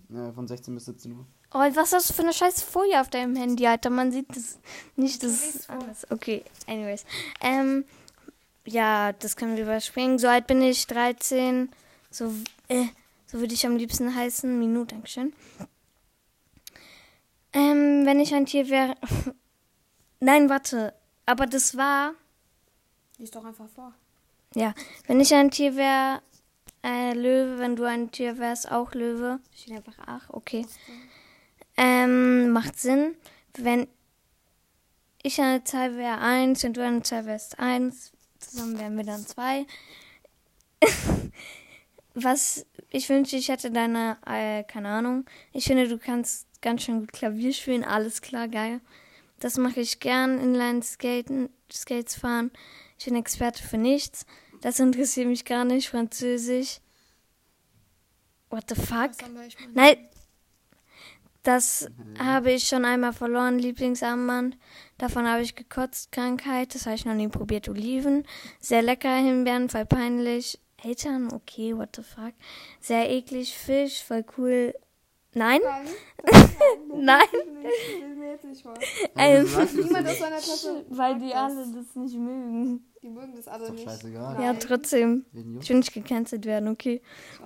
Ja, 0.10 0.32
von 0.34 0.48
16 0.48 0.74
bis 0.76 0.86
17 0.86 1.12
Uhr. 1.14 1.26
Oh, 1.54 1.60
was 1.60 1.92
hast 1.92 2.10
du 2.10 2.14
für 2.14 2.22
eine 2.22 2.34
scheiß 2.34 2.62
Folie 2.64 3.00
auf 3.02 3.10
deinem 3.10 3.36
Handy, 3.36 3.66
Alter? 3.68 3.90
Man 3.90 4.12
sieht 4.12 4.30
das 4.36 4.60
nicht, 4.96 5.22
das 5.24 5.44
ist 5.56 5.70
alles. 5.70 6.10
Okay, 6.12 6.44
anyways. 6.68 7.06
Ähm, 7.42 7.86
ja, 8.66 9.12
das 9.14 9.36
können 9.36 9.56
wir 9.56 9.64
überspringen. 9.64 10.18
So 10.20 10.28
alt 10.28 10.48
bin 10.48 10.62
ich, 10.62 10.86
13. 10.88 11.70
So, 12.10 12.32
äh, 12.68 12.86
so 13.28 13.40
würde 13.40 13.54
ich 13.54 13.66
am 13.66 13.76
liebsten 13.76 14.14
heißen. 14.16 14.58
Minute, 14.60 14.96
Dankeschön. 14.96 15.34
Ähm, 17.54 18.06
wenn 18.06 18.20
ich 18.20 18.34
ein 18.34 18.46
Tier 18.46 18.70
wäre. 18.70 18.96
Nein, 20.20 20.50
warte. 20.50 20.94
Aber 21.26 21.46
das 21.46 21.76
war. 21.76 22.14
Lies 23.18 23.32
doch 23.32 23.46
einfach 23.46 23.68
vor. 23.70 23.94
Ja, 24.54 24.74
wenn 25.08 25.20
ich 25.20 25.34
ein 25.34 25.52
Tier 25.52 25.76
wäre, 25.76 26.22
äh, 26.84 27.14
Löwe, 27.14 27.60
wenn 27.60 27.76
du 27.76 27.84
ein 27.84 28.12
Tier 28.12 28.38
wärst, 28.38 28.72
auch 28.72 28.94
Löwe. 28.94 29.40
Steht 29.56 29.78
einfach 29.78 29.98
ach, 30.06 30.30
okay. 30.30 30.66
Ähm, 31.78 32.50
macht 32.52 32.80
Sinn. 32.80 33.16
Wenn 33.58 33.88
ich 35.24 35.40
eine 35.40 35.64
Zahl 35.64 35.96
wäre, 35.98 36.18
eins 36.20 36.64
und 36.64 36.78
du 36.78 36.84
eine 36.84 37.04
Zahl 37.04 37.26
wärst, 37.26 37.60
eins, 37.60 38.12
zusammen 38.40 38.80
wären 38.80 38.98
wir 38.98 39.04
dann 39.04 39.26
zwei. 39.26 39.66
Was 42.14 42.66
ich 42.90 43.08
wünsche, 43.08 43.38
ich 43.38 43.48
hätte 43.50 43.72
deine, 43.72 44.18
äh, 44.26 44.64
keine 44.64 44.90
Ahnung. 44.90 45.26
Ich 45.54 45.66
finde, 45.66 45.88
du 45.88 45.98
kannst 45.98 46.48
ganz 46.62 46.84
schön 46.84 47.02
gut 47.02 47.14
Klavier 47.14 47.54
spielen, 47.54 47.84
alles 47.84 48.22
klar, 48.22 48.48
geil. 48.48 48.82
Das 49.40 49.58
mache 49.58 49.80
ich 49.80 50.00
gern, 50.00 50.40
Inline-Skaten, 50.40 51.50
Skates 51.72 52.16
fahren. 52.16 52.52
Ich 52.98 53.06
bin 53.06 53.16
Experte 53.16 53.64
für 53.64 53.78
nichts. 53.78 54.26
Das 54.62 54.80
interessiert 54.80 55.28
mich 55.28 55.46
gar 55.46 55.66
nicht. 55.66 55.90
Französisch. 55.90 56.80
What 58.52 58.66
the 58.70 58.76
fuck? 58.76 59.12
Nein. 59.74 59.98
Das 61.44 61.90
habe 62.20 62.52
ich 62.52 62.68
schon 62.68 62.86
einmal 62.86 63.14
verloren, 63.14 63.58
Lieblingsarmband. 63.58 64.58
Davon 65.00 65.28
habe 65.28 65.42
ich 65.42 65.56
gekotzt, 65.56 66.12
Krankheit. 66.12 66.76
Das 66.76 66.86
habe 66.86 66.96
ich 66.96 67.06
noch 67.06 67.16
nie 67.16 67.30
probiert. 67.30 67.68
Oliven. 67.68 68.28
Sehr 68.60 68.84
lecker, 68.84 69.16
Himbeeren, 69.16 69.68
voll 69.68 69.88
peinlich. 69.88 70.60
Eltern, 70.84 71.34
okay, 71.34 71.76
what 71.76 71.96
the 71.96 72.04
fuck. 72.04 72.34
Sehr 72.80 73.10
eklig, 73.10 73.58
Fisch, 73.58 74.04
voll 74.04 74.24
cool. 74.38 74.76
Nein? 75.34 75.62
Nein. 76.94 77.26
Ähm, 79.18 79.46
Niemand 79.76 80.08
aus 80.08 80.20
seiner 80.20 80.38
Klasse. 80.38 80.86
weil 80.90 81.20
die 81.20 81.34
alle 81.34 81.66
das 81.74 81.96
nicht 81.96 82.16
mögen. 82.16 82.86
Die 83.02 83.10
mögen 83.10 83.36
das 83.36 83.48
alle 83.48 83.72
nicht. 83.72 83.84
scheißegal. 83.84 84.42
Ja, 84.42 84.54
trotzdem. 84.54 85.26
Ich 85.60 85.70
will 85.70 85.78
nicht 85.78 85.94
gecancelt 85.94 86.46
werden, 86.46 86.70
okay. 86.70 87.02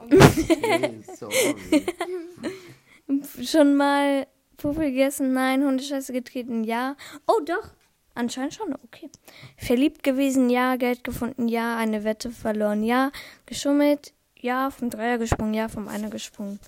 Schon 3.43 3.76
mal 3.76 4.28
Puppe 4.58 4.82
gegessen? 4.82 5.34
Nein. 5.34 5.63
Hundescheiße 5.65 6.13
getreten? 6.13 6.63
Ja. 6.63 6.95
Oh, 7.28 7.39
doch. 7.45 7.69
Anscheinend 8.13 8.54
schon, 8.54 8.74
okay. 8.86 9.10
Verliebt 9.58 10.04
gewesen? 10.04 10.50
Ja. 10.50 10.76
Geld 10.78 11.04
gefunden? 11.04 11.48
Ja. 11.48 11.78
Eine 11.78 12.04
Wette 12.04 12.32
verloren? 12.32 12.84
Ja. 12.84 13.12
Geschummelt? 13.45 14.13
Ja. 14.39 14.71
Vom 14.71 14.89
Dreier 14.89 15.17
gesprungen? 15.17 15.54
Ja. 15.54 15.67
Vom 15.67 15.88
Einer 15.88 16.10
gesprungen. 16.10 16.60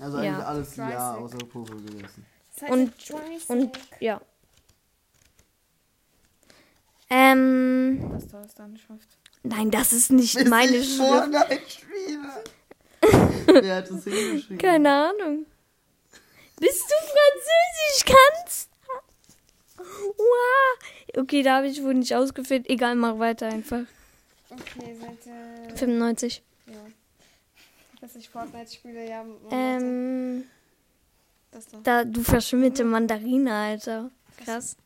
Also 0.00 0.18
Ja. 0.20 0.32
eigentlich 0.34 0.46
alles 0.46 0.76
ja, 0.76 0.88
Dreißig. 0.90 1.24
außer 1.24 1.38
Puffer 1.46 1.74
gegessen. 1.76 2.26
Und, 2.68 2.92
und, 3.48 3.78
ja. 4.00 4.20
Ähm, 7.10 8.00
Was 8.12 8.28
da 8.28 8.42
ist 8.42 8.58
deine 8.58 8.76
Schrift? 8.78 9.08
nein, 9.42 9.70
das 9.70 9.92
ist 9.92 10.10
nicht 10.10 10.44
meine 10.48 10.82
Schrift. 10.84 10.96
Fortnite 10.98 11.60
spiele. 11.68 13.62
Wer 13.62 13.76
hat 13.76 13.90
das 13.90 14.04
hingeschrieben? 14.04 14.58
Keine 14.58 14.90
Ahnung. 14.90 15.46
Bis 16.60 16.82
du 16.82 16.94
Französisch 16.94 18.04
kannst? 18.04 18.70
Wow. 19.78 21.16
Okay, 21.16 21.42
da 21.42 21.56
habe 21.58 21.68
ich 21.68 21.82
wohl 21.82 21.94
nicht 21.94 22.14
ausgeführt. 22.14 22.68
Egal, 22.68 22.96
mach 22.96 23.18
weiter 23.18 23.46
einfach. 23.46 23.82
Okay, 24.50 24.96
Seite. 25.00 25.76
95. 25.76 26.42
Ja. 26.66 26.72
Dass 28.00 28.14
ich 28.16 28.28
Fortnite 28.28 28.72
spiele, 28.72 29.08
ja. 29.08 29.24
Ähm, 29.50 30.44
Das 31.50 31.66
da. 31.68 31.78
Da, 31.82 32.04
du 32.04 32.22
verschimmelte 32.22 32.84
Mandarine, 32.84 33.52
Alter. 33.54 34.10
Krass. 34.44 34.76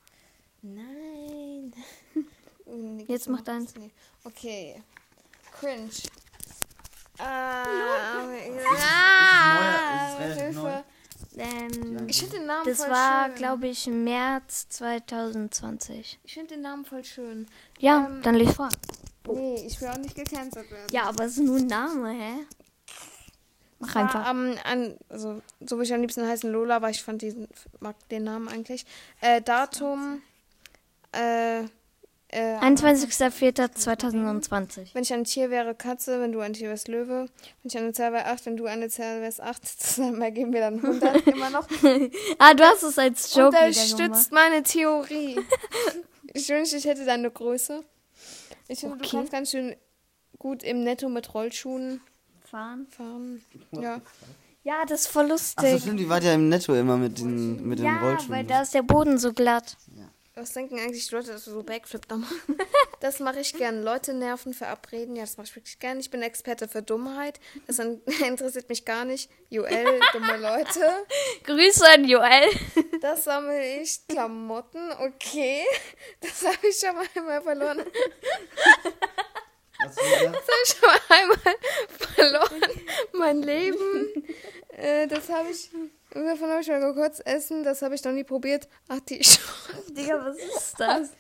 Nein. 0.62 1.72
Nee, 2.74 3.04
Jetzt 3.06 3.28
mach 3.28 3.42
deins. 3.42 3.74
Nee. 3.76 3.90
Okay. 4.24 4.82
Cringe. 5.60 5.90
Ah, 7.18 7.64
Ah, 7.66 9.58
ah, 10.18 10.24
ist 10.24 10.54
neu. 10.56 10.70
Hilfe. 10.70 10.84
Ähm, 11.36 12.08
Ich 12.08 12.18
finde 12.20 12.38
den 12.38 12.46
Namen 12.46 12.64
das 12.64 12.78
voll 12.78 12.90
war, 12.90 13.28
glaube 13.30 13.68
ich, 13.68 13.86
im 13.86 14.04
März 14.04 14.68
2020. 14.70 16.18
Ich 16.24 16.32
finde 16.34 16.54
den 16.54 16.62
Namen 16.62 16.84
voll 16.86 17.04
schön. 17.04 17.46
Ja, 17.78 18.06
Ähm, 18.06 18.22
dann 18.22 18.36
lies 18.36 18.54
vor. 18.54 18.70
Nee, 19.30 19.66
ich 19.66 19.78
will 19.80 19.88
auch 19.88 19.98
nicht 19.98 20.14
gecancelt 20.14 20.70
werden. 20.70 20.86
Ja, 20.90 21.04
aber 21.04 21.24
es 21.24 21.32
ist 21.32 21.44
nur 21.44 21.58
ein 21.58 21.66
Name, 21.66 22.10
hä? 22.10 22.32
Mach 23.82 23.96
einfach. 23.96 24.24
War, 24.24 24.30
ähm, 24.30 24.56
an, 24.64 24.96
also, 25.08 25.42
so 25.60 25.78
wie 25.78 25.82
ich 25.82 25.92
am 25.92 26.00
liebsten 26.00 26.26
heißen 26.26 26.50
Lola, 26.50 26.76
aber 26.76 26.88
ich 26.90 27.02
fand 27.02 27.20
diesen, 27.20 27.48
mag 27.80 27.96
den 28.10 28.24
Namen 28.24 28.48
eigentlich. 28.48 28.86
Äh, 29.20 29.42
Datum, 29.42 30.22
äh, 31.12 31.64
äh, 32.28 32.58
21.04.2020. 32.60 34.94
wenn 34.94 35.02
ich 35.02 35.12
ein 35.12 35.24
Tier 35.24 35.50
wäre, 35.50 35.74
Katze, 35.74 36.20
wenn 36.20 36.30
du 36.32 36.40
ein 36.40 36.52
Tier 36.52 36.68
wärst, 36.70 36.86
Löwe. 36.88 37.26
Wenn 37.62 37.68
ich 37.68 37.76
eine 37.76 37.92
Zahl 37.92 38.12
wäre, 38.12 38.26
8, 38.26 38.46
wenn 38.46 38.56
du 38.56 38.66
eine 38.66 38.88
Zahl 38.88 39.20
wärst, 39.20 39.40
8. 39.40 39.66
Zusammen 39.66 40.22
ergeben 40.22 40.52
wir 40.52 40.60
dann 40.60 40.76
100 40.76 41.26
immer 41.26 41.50
noch. 41.50 41.66
Ah, 42.38 42.54
du 42.54 42.62
hast 42.64 42.84
es 42.84 42.98
als 42.98 43.34
Joke. 43.34 43.48
Unterstützt 43.48 44.30
meine 44.30 44.62
Theorie. 44.62 45.40
ich 46.32 46.48
wünschte, 46.48 46.76
ich 46.76 46.84
hätte 46.86 47.04
deine 47.04 47.30
Größe. 47.30 47.82
Ich 48.68 48.80
finde, 48.80 48.96
Okay. 48.96 49.08
du 49.10 49.16
kannst 49.16 49.32
ganz 49.32 49.50
schön 49.50 49.74
gut 50.38 50.62
im 50.62 50.84
Netto 50.84 51.08
mit 51.08 51.34
Rollschuhen 51.34 52.00
Fahren. 52.52 52.86
fahren. 52.86 53.42
Ja. 53.72 54.02
Ja, 54.62 54.84
das 54.86 55.00
ist 55.00 55.06
voll 55.08 55.24
Ach 55.24 55.38
so, 55.38 55.62
lustig. 55.62 55.80
stimmt, 55.80 56.00
die 56.00 56.08
war 56.08 56.22
ja 56.22 56.34
im 56.34 56.50
Netto 56.50 56.74
immer 56.74 56.98
mit 56.98 57.18
den, 57.18 57.66
mit 57.66 57.78
den 57.78 57.86
ja, 57.86 57.98
Rollschuhen. 57.98 58.30
weil 58.30 58.44
da 58.44 58.60
ist 58.60 58.74
der 58.74 58.82
Boden 58.82 59.18
so 59.18 59.32
glatt. 59.32 59.76
Was 60.34 60.52
denken 60.52 60.78
eigentlich 60.78 61.08
die 61.08 61.14
Leute, 61.14 61.32
dass 61.32 61.44
du 61.44 61.50
so 61.50 61.62
Backflip 61.62 62.06
da 62.08 62.16
machst? 62.16 62.34
Das 63.00 63.18
mache 63.18 63.40
ich 63.40 63.54
gern. 63.54 63.82
Leute 63.82 64.14
nerven, 64.14 64.54
verabreden. 64.54 65.16
Ja, 65.16 65.22
das 65.22 65.36
mache 65.36 65.48
ich 65.48 65.56
wirklich 65.56 65.78
gern. 65.80 65.98
Ich 65.98 66.08
bin 66.10 66.22
Experte 66.22 66.68
für 66.68 66.82
Dummheit. 66.82 67.40
Das 67.66 67.78
interessiert 68.26 68.68
mich 68.68 68.84
gar 68.84 69.04
nicht. 69.04 69.28
Joel, 69.50 69.98
dumme 70.12 70.36
Leute. 70.36 70.88
Grüße 71.44 71.84
an 71.92 72.04
Joel. 72.04 72.48
Das 73.00 73.24
sammle 73.24 73.80
ich. 73.80 74.06
Klamotten, 74.06 74.92
okay. 75.00 75.64
Das 76.20 76.46
habe 76.46 76.68
ich 76.68 76.78
schon 76.78 76.94
mal 76.94 77.06
einmal 77.16 77.42
verloren. 77.42 77.80
Was 79.84 79.94
das? 79.94 80.04
Habe 80.04 80.32
ich 80.64 80.74
schon 80.74 80.88
mal 80.88 81.00
einmal 81.08 81.38
verloren. 81.88 82.60
Mein 83.12 83.42
Leben. 83.42 84.24
Äh, 84.76 85.06
das 85.06 85.28
habe 85.28 85.50
ich. 85.50 85.70
Davon 86.10 86.50
habe 86.50 86.60
ich 86.60 86.68
mal 86.68 86.92
kurz 86.94 87.22
essen. 87.24 87.64
Das 87.64 87.80
habe 87.82 87.94
ich 87.94 88.04
noch 88.04 88.12
nie 88.12 88.24
probiert. 88.24 88.68
Artischocken. 88.88 89.94
Digga, 89.94 90.24
was 90.24 90.36
ist 90.36 90.74
das? 90.78 91.10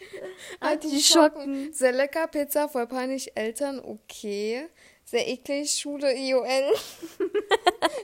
Artischocken. 0.60 1.72
Sehr 1.72 1.92
lecker. 1.92 2.26
Pizza, 2.26 2.68
voll 2.68 2.86
peinlich. 2.86 3.32
Eltern, 3.34 3.80
okay. 3.80 4.68
Sehr 5.04 5.26
eklig. 5.28 5.70
Schule, 5.70 6.14
IOL. 6.14 6.44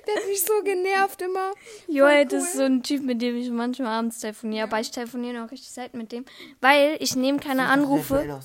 Der 0.06 0.14
hat 0.14 0.26
mich 0.26 0.42
so 0.42 0.62
genervt 0.64 1.20
immer. 1.22 1.52
Joel, 1.86 2.16
Voll 2.16 2.26
das 2.26 2.44
ist 2.44 2.54
so 2.54 2.62
ein 2.62 2.82
Typ, 2.82 3.02
mit 3.02 3.20
dem 3.20 3.36
ich 3.36 3.50
manchmal 3.50 3.98
abends 3.98 4.20
telefoniere. 4.20 4.64
Aber 4.64 4.80
ich 4.80 4.90
telefoniere 4.90 5.34
noch 5.34 5.50
richtig 5.50 5.70
selten 5.70 5.98
mit 5.98 6.12
dem. 6.12 6.24
Weil 6.60 6.96
ich 7.00 7.16
nehme 7.16 7.38
keine 7.38 7.66
Anrufe. 7.66 8.40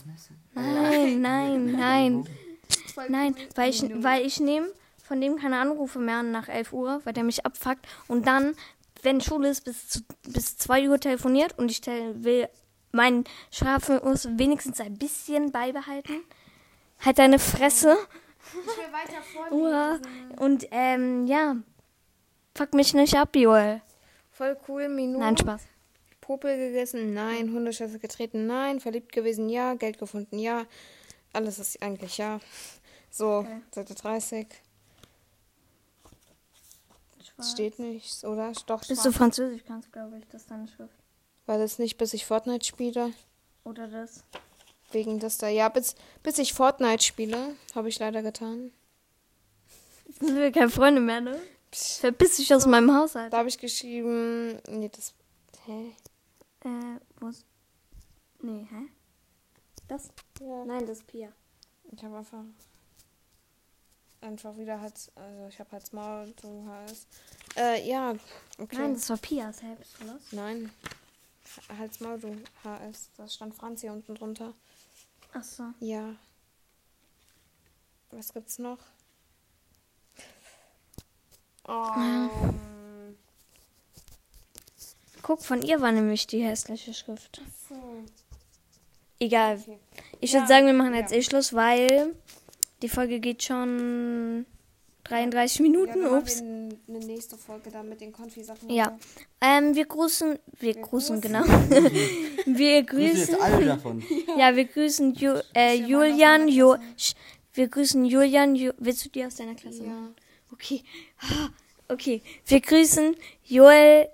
Nein, 0.55 1.21
nein, 1.21 1.71
nein. 1.73 2.27
Nein, 3.09 3.35
weil 3.55 3.69
ich, 3.69 3.83
weil 4.03 4.25
ich 4.25 4.39
nehme 4.39 4.67
von 5.03 5.19
dem 5.19 5.37
keine 5.37 5.57
Anrufe 5.59 5.99
mehr 5.99 6.23
nach 6.23 6.47
11 6.47 6.73
Uhr, 6.73 7.01
weil 7.03 7.13
der 7.13 7.23
mich 7.23 7.45
abfuckt. 7.45 7.85
Und 8.07 8.27
dann, 8.27 8.55
wenn 9.01 9.19
Schule 9.21 9.49
ist, 9.49 9.65
bis, 9.65 9.89
zu, 9.89 9.99
bis 10.27 10.57
2 10.57 10.89
Uhr 10.89 10.99
telefoniert 10.99 11.57
und 11.57 11.69
ich 11.71 11.81
tel- 11.81 12.23
will 12.23 12.47
meinen 12.91 13.23
Schlafrhythmus 13.51 14.27
wenigstens 14.37 14.79
ein 14.79 14.97
bisschen 14.97 15.51
beibehalten. 15.51 16.21
Halt 17.03 17.17
deine 17.17 17.39
Fresse. 17.39 17.97
Ich 18.51 18.53
will 18.53 18.93
weiter 18.93 19.21
vorlesen. 19.49 20.37
Und 20.37 20.67
ähm, 20.71 21.25
ja. 21.25 21.55
Fuck 22.55 22.73
mich 22.75 22.93
nicht 22.93 23.15
ab, 23.17 23.35
Joel. 23.35 23.81
Voll 24.31 24.55
cool. 24.67 24.87
Minuten. 24.87 25.19
Nein, 25.19 25.37
Spaß. 25.37 25.61
Popel 26.23 26.57
gegessen? 26.57 27.13
Nein. 27.13 27.51
Hundescheiße 27.51 27.99
getreten? 27.99 28.47
Nein. 28.47 28.79
Verliebt 28.79 29.11
gewesen? 29.11 29.49
Ja. 29.49 29.73
Geld 29.73 29.97
gefunden? 29.97 30.39
Ja. 30.39 30.65
Alles 31.33 31.59
ist 31.59 31.81
eigentlich 31.81 32.17
ja. 32.17 32.39
So, 33.11 33.45
Seite 33.71 33.93
30. 33.93 34.47
Steht 37.41 37.79
nichts, 37.79 38.23
oder? 38.23 38.53
Doch, 38.67 38.79
Bis 38.79 38.99
du 38.99 39.03
schwarz. 39.03 39.15
Französisch 39.15 39.63
kannst, 39.65 39.91
glaube 39.91 40.17
ich, 40.17 40.27
das 40.29 40.43
ist 40.43 40.51
deine 40.51 40.67
Schrift. 40.67 40.93
Weil 41.45 41.59
das 41.59 41.79
nicht, 41.79 41.97
bis 41.97 42.13
ich 42.13 42.25
Fortnite 42.25 42.65
spiele. 42.65 43.11
Oder 43.63 43.87
das. 43.87 44.23
Wegen 44.91 45.19
das 45.19 45.39
da. 45.39 45.47
Ja, 45.47 45.69
bis, 45.69 45.95
bis 46.21 46.37
ich 46.37 46.53
Fortnite 46.53 47.03
spiele. 47.03 47.55
Habe 47.75 47.89
ich 47.89 47.99
leider 47.99 48.21
getan. 48.21 48.71
Jetzt 50.07 50.19
sind 50.19 50.37
wir 50.37 50.51
keine 50.51 50.69
Freunde 50.69 51.01
mehr, 51.01 51.21
ne? 51.21 51.39
Verpiss 51.71 52.37
dich 52.37 52.53
aus 52.53 52.67
meinem 52.67 52.95
Haushalt. 52.95 53.33
Da 53.33 53.39
habe 53.39 53.49
ich 53.49 53.57
geschrieben. 53.57 54.59
Nee, 54.69 54.89
das. 54.89 55.13
Hä? 55.65 55.95
Äh, 56.63 56.99
wo 57.19 57.27
ist. 57.27 57.45
Nee, 58.41 58.67
hä? 58.69 58.89
Das? 59.87 60.09
Ja. 60.39 60.65
Nein, 60.65 60.85
das 60.87 60.99
ist 60.99 61.07
Pia. 61.07 61.31
Ich 61.91 62.03
habe 62.03 62.17
einfach. 62.17 62.43
Einfach 64.21 64.57
wieder 64.57 64.79
halt. 64.79 65.11
Also, 65.15 65.47
ich 65.47 65.59
habe 65.59 65.71
halt 65.71 65.93
Maul, 65.93 66.33
du 66.41 66.65
hast. 66.67 67.07
Äh, 67.57 67.87
ja. 67.87 68.15
Okay. 68.57 68.77
Nein, 68.77 68.93
das 68.93 69.09
war 69.09 69.17
bist 69.75 69.99
du 69.99 70.05
los? 70.05 70.21
Nein. 70.31 70.71
Halt's 71.77 71.99
Maul, 71.99 72.19
du 72.19 72.41
HS. 72.63 73.09
Da 73.17 73.27
stand 73.27 73.53
Franz 73.53 73.81
hier 73.81 73.91
unten 73.91 74.15
drunter. 74.15 74.53
Ach 75.33 75.43
so. 75.43 75.65
Ja. 75.79 76.15
Was 78.11 78.31
gibt's 78.33 78.59
noch? 78.59 78.79
Oh. 81.67 82.29
Guck, 85.23 85.41
von 85.41 85.61
ihr 85.63 85.81
war 85.81 85.91
nämlich 85.91 86.27
die 86.27 86.43
hässliche 86.43 86.93
Schrift. 86.93 87.41
so. 87.69 87.75
Egal. 89.19 89.57
Okay. 89.57 89.77
Ich 90.19 90.33
Ja, 90.33 90.39
würde 90.41 90.47
sagen, 90.49 90.65
wir 90.67 90.73
machen 90.73 90.93
jetzt 90.93 91.11
ja. 91.11 91.17
eh 91.17 91.21
Schluss, 91.23 91.53
weil 91.53 92.13
die 92.81 92.89
Folge 92.89 93.19
geht 93.19 93.41
schon 93.43 94.45
33 95.05 95.57
Ja, 95.59 95.63
Minuten. 95.63 95.91
dann 95.93 96.01
machen 96.03 96.17
Ups. 96.19 96.41
wir 96.41 96.77
eine 96.95 97.05
nächste 97.05 97.37
Folge 97.37 97.71
dann 97.71 97.87
mit 97.89 98.01
den 98.01 98.11
Konfi-Sachen. 98.11 98.69
Ja. 98.69 98.97
Ähm, 99.41 99.75
wir 99.75 99.85
grüßen, 99.85 100.37
wir, 100.59 100.73
grüßen, 100.75 101.21
grüßen. 101.21 101.21
genau. 101.21 101.43
wir 102.45 102.83
Grüße 102.83 103.13
grüßen, 103.15 103.33
jetzt 103.33 103.41
alle 103.41 103.65
davon. 103.73 104.03
ja, 104.37 104.55
wir 104.55 104.65
grüßen 104.65 105.13
Ju, 105.15 105.39
äh, 105.55 105.75
Julian, 105.75 106.47
jo, 106.49 106.75
wir 107.53 107.67
grüßen 107.67 108.03
Julian, 108.05 108.55
Ju, 108.55 108.71
willst 108.77 109.05
du 109.05 109.09
die 109.09 109.25
aus 109.25 109.35
deiner 109.35 109.55
Klasse 109.55 109.83
Ja. 109.83 109.89
machen? 109.89 110.15
Okay. 110.51 110.83
Ah, 111.21 111.49
Okay. 111.89 112.21
Wir 112.45 112.61
grüßen 112.61 113.15
Joel, 113.43 114.07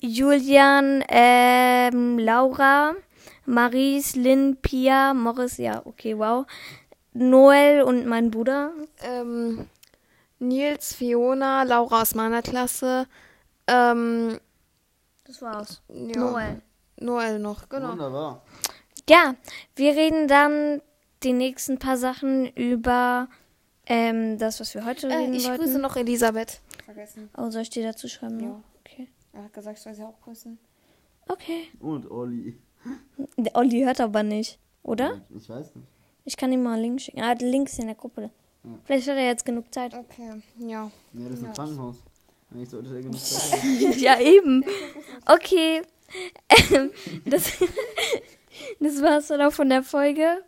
Julian, 0.00 1.02
ähm, 1.08 2.18
Laura, 2.18 2.94
Maries, 3.46 4.14
Lynn, 4.16 4.56
Pia, 4.60 5.14
Morris, 5.14 5.56
ja, 5.58 5.82
okay, 5.84 6.16
wow. 6.18 6.46
Noel 7.14 7.82
und 7.82 8.06
mein 8.06 8.30
Bruder. 8.30 8.72
Ähm, 9.02 9.68
Nils, 10.38 10.94
Fiona, 10.94 11.64
Laura 11.64 12.02
aus 12.02 12.14
meiner 12.14 12.42
Klasse. 12.42 13.06
Ähm, 13.66 14.38
Das 15.24 15.42
war's. 15.42 15.82
ja. 15.88 16.16
Noel. 16.20 16.62
Noel 17.00 17.38
noch, 17.38 17.68
genau. 17.68 17.90
Wunderbar. 17.92 18.42
Ja, 19.08 19.34
wir 19.76 19.92
reden 19.96 20.28
dann 20.28 20.80
die 21.22 21.32
nächsten 21.32 21.78
paar 21.78 21.96
Sachen 21.96 22.46
über 22.54 23.28
ähm, 23.86 24.38
das, 24.38 24.60
was 24.60 24.74
wir 24.74 24.84
heute 24.84 25.08
Äh, 25.08 25.14
reden 25.14 25.34
ich 25.34 25.48
wollten. 25.48 25.64
grüße 25.64 25.78
noch 25.78 25.96
Elisabeth. 25.96 26.60
Vergessen. 26.84 27.30
Oh, 27.36 27.50
soll 27.50 27.62
ich 27.62 27.70
dir 27.70 27.84
dazu 27.84 28.06
schreiben? 28.08 28.40
Ja. 28.40 28.60
Ja. 29.38 29.44
Okay. 29.44 29.44
Er 29.44 29.44
hat 29.44 29.52
gesagt, 29.52 29.78
ich 29.78 29.84
soll 29.84 29.94
sie 29.94 30.04
auch 30.04 30.20
grüßen. 30.20 30.58
Okay. 31.28 31.68
Und 31.80 32.10
Olli. 32.10 32.58
Der 33.36 33.54
Olli 33.56 33.82
hört 33.82 34.00
aber 34.00 34.22
nicht, 34.22 34.58
oder? 34.82 35.20
Ich 35.30 35.48
weiß 35.48 35.74
nicht. 35.74 35.86
Ich 36.24 36.36
kann 36.36 36.52
ihm 36.52 36.62
mal 36.62 36.74
einen 36.74 36.82
Link 36.82 37.00
schicken. 37.00 37.20
Ah, 37.20 37.34
der 37.34 37.48
Link 37.48 37.68
ist 37.68 37.78
in 37.78 37.86
der 37.86 37.94
Gruppe. 37.94 38.30
Vielleicht 38.84 39.08
hat 39.08 39.16
er 39.16 39.26
jetzt 39.26 39.44
genug 39.44 39.72
Zeit. 39.72 39.94
Okay, 39.94 40.42
ja. 40.58 40.90
Ja, 41.14 41.28
das 41.28 41.38
ist 41.38 41.44
ein 41.44 41.52
Krankenhaus. 41.54 41.96
Eigentlich 42.50 42.68
sollte 42.68 42.90
der 42.90 43.02
genug 43.02 43.18
Zeit 43.18 43.62
haben. 43.62 43.98
ja, 43.98 44.20
eben. 44.20 44.64
Okay. 45.26 45.82
Ähm, 46.72 46.90
das, 47.26 47.52
das 48.80 49.02
war's 49.02 49.28
dann 49.28 49.42
auch 49.42 49.52
von 49.52 49.68
der 49.68 49.82
Folge. 49.82 50.42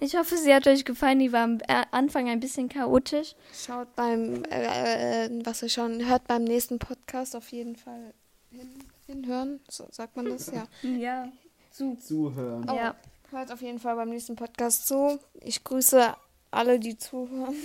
Ich 0.00 0.16
hoffe, 0.16 0.36
sie 0.36 0.52
hat 0.52 0.66
euch 0.66 0.84
gefallen. 0.84 1.20
Die 1.20 1.32
war 1.32 1.44
am 1.44 1.58
äh, 1.68 1.84
Anfang 1.90 2.28
ein 2.28 2.40
bisschen 2.40 2.68
chaotisch. 2.68 3.34
Schaut 3.52 3.94
beim, 3.94 4.44
äh, 4.44 5.26
äh, 5.26 5.30
was 5.44 5.62
wir 5.62 5.68
schauen, 5.68 6.06
hört 6.06 6.26
beim 6.26 6.44
nächsten 6.44 6.78
Podcast 6.78 7.36
auf 7.36 7.50
jeden 7.52 7.76
Fall 7.76 8.12
hin, 8.54 8.84
hinhören. 9.06 9.60
So 9.68 9.86
sagt 9.90 10.16
man 10.16 10.26
das, 10.26 10.50
ja. 10.52 10.66
Ja. 10.82 11.28
Zuhören. 11.70 12.68
Oh, 12.70 12.74
Ja. 12.74 12.94
Hört 13.30 13.50
auf 13.50 13.62
jeden 13.62 13.80
Fall 13.80 13.96
beim 13.96 14.10
nächsten 14.10 14.36
Podcast 14.36 14.86
zu. 14.86 15.18
Ich 15.40 15.64
grüße 15.64 16.14
alle, 16.52 16.78
die 16.78 16.96
zuhören. 16.96 17.56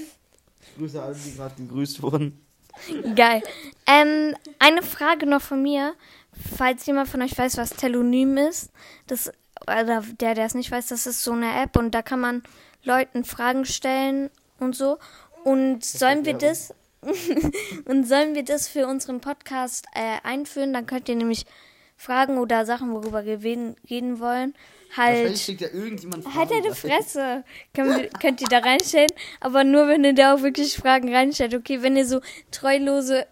Ich 0.61 0.75
grüße 0.77 1.01
alle, 1.01 1.15
die 1.15 1.35
gerade 1.35 1.55
gegrüßt 1.55 2.01
wurden. 2.01 2.43
Geil. 3.15 3.43
Ähm, 3.85 4.35
eine 4.57 4.81
Frage 4.81 5.25
noch 5.27 5.41
von 5.41 5.61
mir. 5.61 5.93
Falls 6.57 6.85
jemand 6.85 7.09
von 7.09 7.21
euch 7.21 7.37
weiß, 7.37 7.57
was 7.57 7.71
Telonym 7.71 8.37
ist, 8.37 8.71
das, 9.07 9.31
oder 9.63 10.01
der, 10.19 10.33
der 10.35 10.45
es 10.45 10.55
nicht 10.55 10.71
weiß, 10.71 10.87
das 10.87 11.05
ist 11.05 11.23
so 11.23 11.33
eine 11.33 11.61
App 11.61 11.75
und 11.75 11.91
da 11.91 12.01
kann 12.01 12.19
man 12.19 12.43
Leuten 12.83 13.23
Fragen 13.25 13.65
stellen 13.65 14.29
und 14.59 14.75
so. 14.75 14.97
Und 15.43 15.83
sollen 15.85 16.25
wir 16.25 16.33
das, 16.33 16.73
und 17.85 18.07
sollen 18.07 18.35
wir 18.35 18.43
das 18.43 18.67
für 18.67 18.87
unseren 18.87 19.21
Podcast 19.21 19.85
äh, 19.93 20.17
einführen? 20.23 20.73
Dann 20.73 20.85
könnt 20.85 21.07
ihr 21.09 21.15
nämlich 21.15 21.45
Fragen 21.95 22.37
oder 22.37 22.65
Sachen, 22.65 22.91
worüber 22.93 23.25
wir 23.25 23.41
reden, 23.43 24.19
wollen, 24.19 24.53
halt. 24.95 25.37
schickt 25.37 25.61
ja 25.61 25.67
irgendjemand 25.69 26.25
Halt 26.25 26.49
Fragen 26.49 26.49
deine 26.49 26.65
rein. 26.67 26.75
Fresse. 26.75 27.43
Könnt, 27.73 27.97
ihr- 28.01 28.09
könnt 28.19 28.41
ihr 28.41 28.47
da 28.47 28.59
reinstellen, 28.59 29.09
aber 29.41 29.63
nur 29.63 29.87
wenn 29.87 30.03
ihr 30.03 30.13
da 30.13 30.33
auch 30.35 30.41
wirklich 30.41 30.75
Fragen 30.77 31.13
reinstellt. 31.13 31.53
Okay, 31.53 31.81
wenn 31.81 31.97
ihr 31.97 32.05
so 32.05 32.21
treulose, 32.51 33.27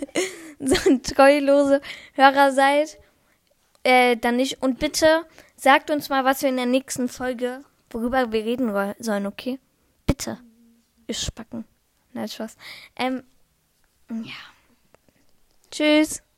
so 0.58 0.90
ein 0.90 1.02
treulose 1.02 1.80
Hörer 2.14 2.52
seid, 2.52 2.98
äh, 3.84 4.16
dann 4.16 4.36
nicht. 4.36 4.62
Und 4.62 4.78
bitte 4.80 5.24
sagt 5.56 5.90
uns 5.90 6.08
mal, 6.08 6.24
was 6.24 6.42
wir 6.42 6.48
in 6.48 6.56
der 6.56 6.66
nächsten 6.66 7.08
Folge, 7.08 7.62
worüber 7.90 8.32
wir 8.32 8.44
reden 8.44 8.72
sollen, 8.98 9.26
okay? 9.26 9.58
Bitte. 10.06 10.38
Ich 11.06 11.20
spacken. 11.20 11.64
Nein, 12.12 12.28
Spaß. 12.28 12.56
Ähm, 12.96 13.22
ja. 14.10 14.32
Tschüss. 15.70 16.22